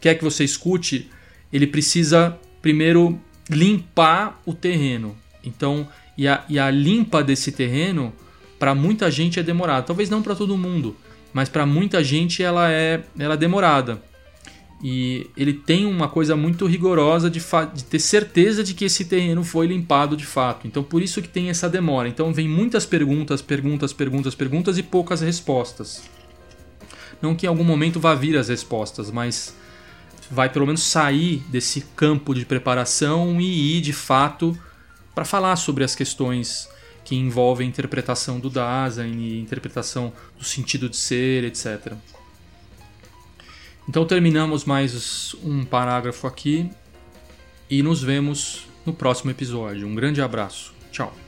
quer 0.00 0.14
que 0.14 0.24
você 0.24 0.44
escute, 0.44 1.10
ele 1.52 1.66
precisa 1.66 2.38
primeiro 2.60 3.20
limpar 3.50 4.40
o 4.46 4.54
terreno. 4.54 5.16
Então, 5.42 5.86
e 6.16 6.26
a, 6.26 6.44
e 6.48 6.58
a 6.58 6.70
limpa 6.70 7.22
desse 7.22 7.52
terreno 7.52 8.12
para 8.58 8.74
muita 8.74 9.10
gente 9.10 9.38
é 9.38 9.42
demorada. 9.42 9.86
Talvez 9.86 10.08
não 10.08 10.22
para 10.22 10.34
todo 10.34 10.56
mundo, 10.56 10.96
mas 11.34 11.48
para 11.48 11.66
muita 11.66 12.02
gente 12.02 12.42
ela 12.42 12.70
é, 12.70 13.02
ela 13.18 13.34
é 13.34 13.36
demorada. 13.36 14.00
E 14.82 15.30
ele 15.36 15.52
tem 15.52 15.84
uma 15.86 16.08
coisa 16.08 16.36
muito 16.36 16.66
rigorosa 16.66 17.28
de, 17.28 17.42
de, 17.74 17.84
ter 17.84 17.98
certeza 17.98 18.62
de 18.62 18.74
que 18.74 18.84
esse 18.84 19.06
terreno 19.06 19.42
foi 19.42 19.66
limpado 19.66 20.16
de 20.16 20.24
fato. 20.24 20.66
Então 20.66 20.82
por 20.82 21.02
isso 21.02 21.20
que 21.20 21.28
tem 21.28 21.50
essa 21.50 21.68
demora. 21.68 22.08
Então 22.08 22.32
vem 22.32 22.48
muitas 22.48 22.86
perguntas, 22.86 23.42
perguntas, 23.42 23.92
perguntas, 23.92 24.34
perguntas 24.34 24.78
e 24.78 24.82
poucas 24.82 25.20
respostas. 25.20 26.04
Não 27.20 27.34
que 27.34 27.46
em 27.46 27.48
algum 27.48 27.64
momento 27.64 27.98
vá 27.98 28.14
vir 28.14 28.36
as 28.36 28.48
respostas, 28.48 29.10
mas 29.10 29.56
vai 30.30 30.48
pelo 30.48 30.66
menos 30.66 30.82
sair 30.82 31.42
desse 31.48 31.80
campo 31.96 32.34
de 32.34 32.44
preparação 32.44 33.40
e 33.40 33.78
ir 33.78 33.80
de 33.80 33.92
fato 33.92 34.56
para 35.14 35.24
falar 35.24 35.56
sobre 35.56 35.82
as 35.82 35.94
questões 35.94 36.68
que 37.04 37.14
envolve 37.14 37.62
a 37.62 37.66
interpretação 37.66 38.40
do 38.40 38.48
Dasein 38.48 39.18
e 39.18 39.40
interpretação 39.40 40.12
do 40.38 40.44
sentido 40.44 40.88
de 40.88 40.96
ser, 40.96 41.44
etc. 41.44 41.92
Então 43.88 44.06
terminamos 44.06 44.64
mais 44.64 45.34
um 45.44 45.64
parágrafo 45.64 46.26
aqui 46.26 46.70
e 47.68 47.82
nos 47.82 48.02
vemos 48.02 48.66
no 48.86 48.92
próximo 48.92 49.30
episódio. 49.30 49.86
Um 49.86 49.94
grande 49.94 50.22
abraço. 50.22 50.72
Tchau. 50.90 51.23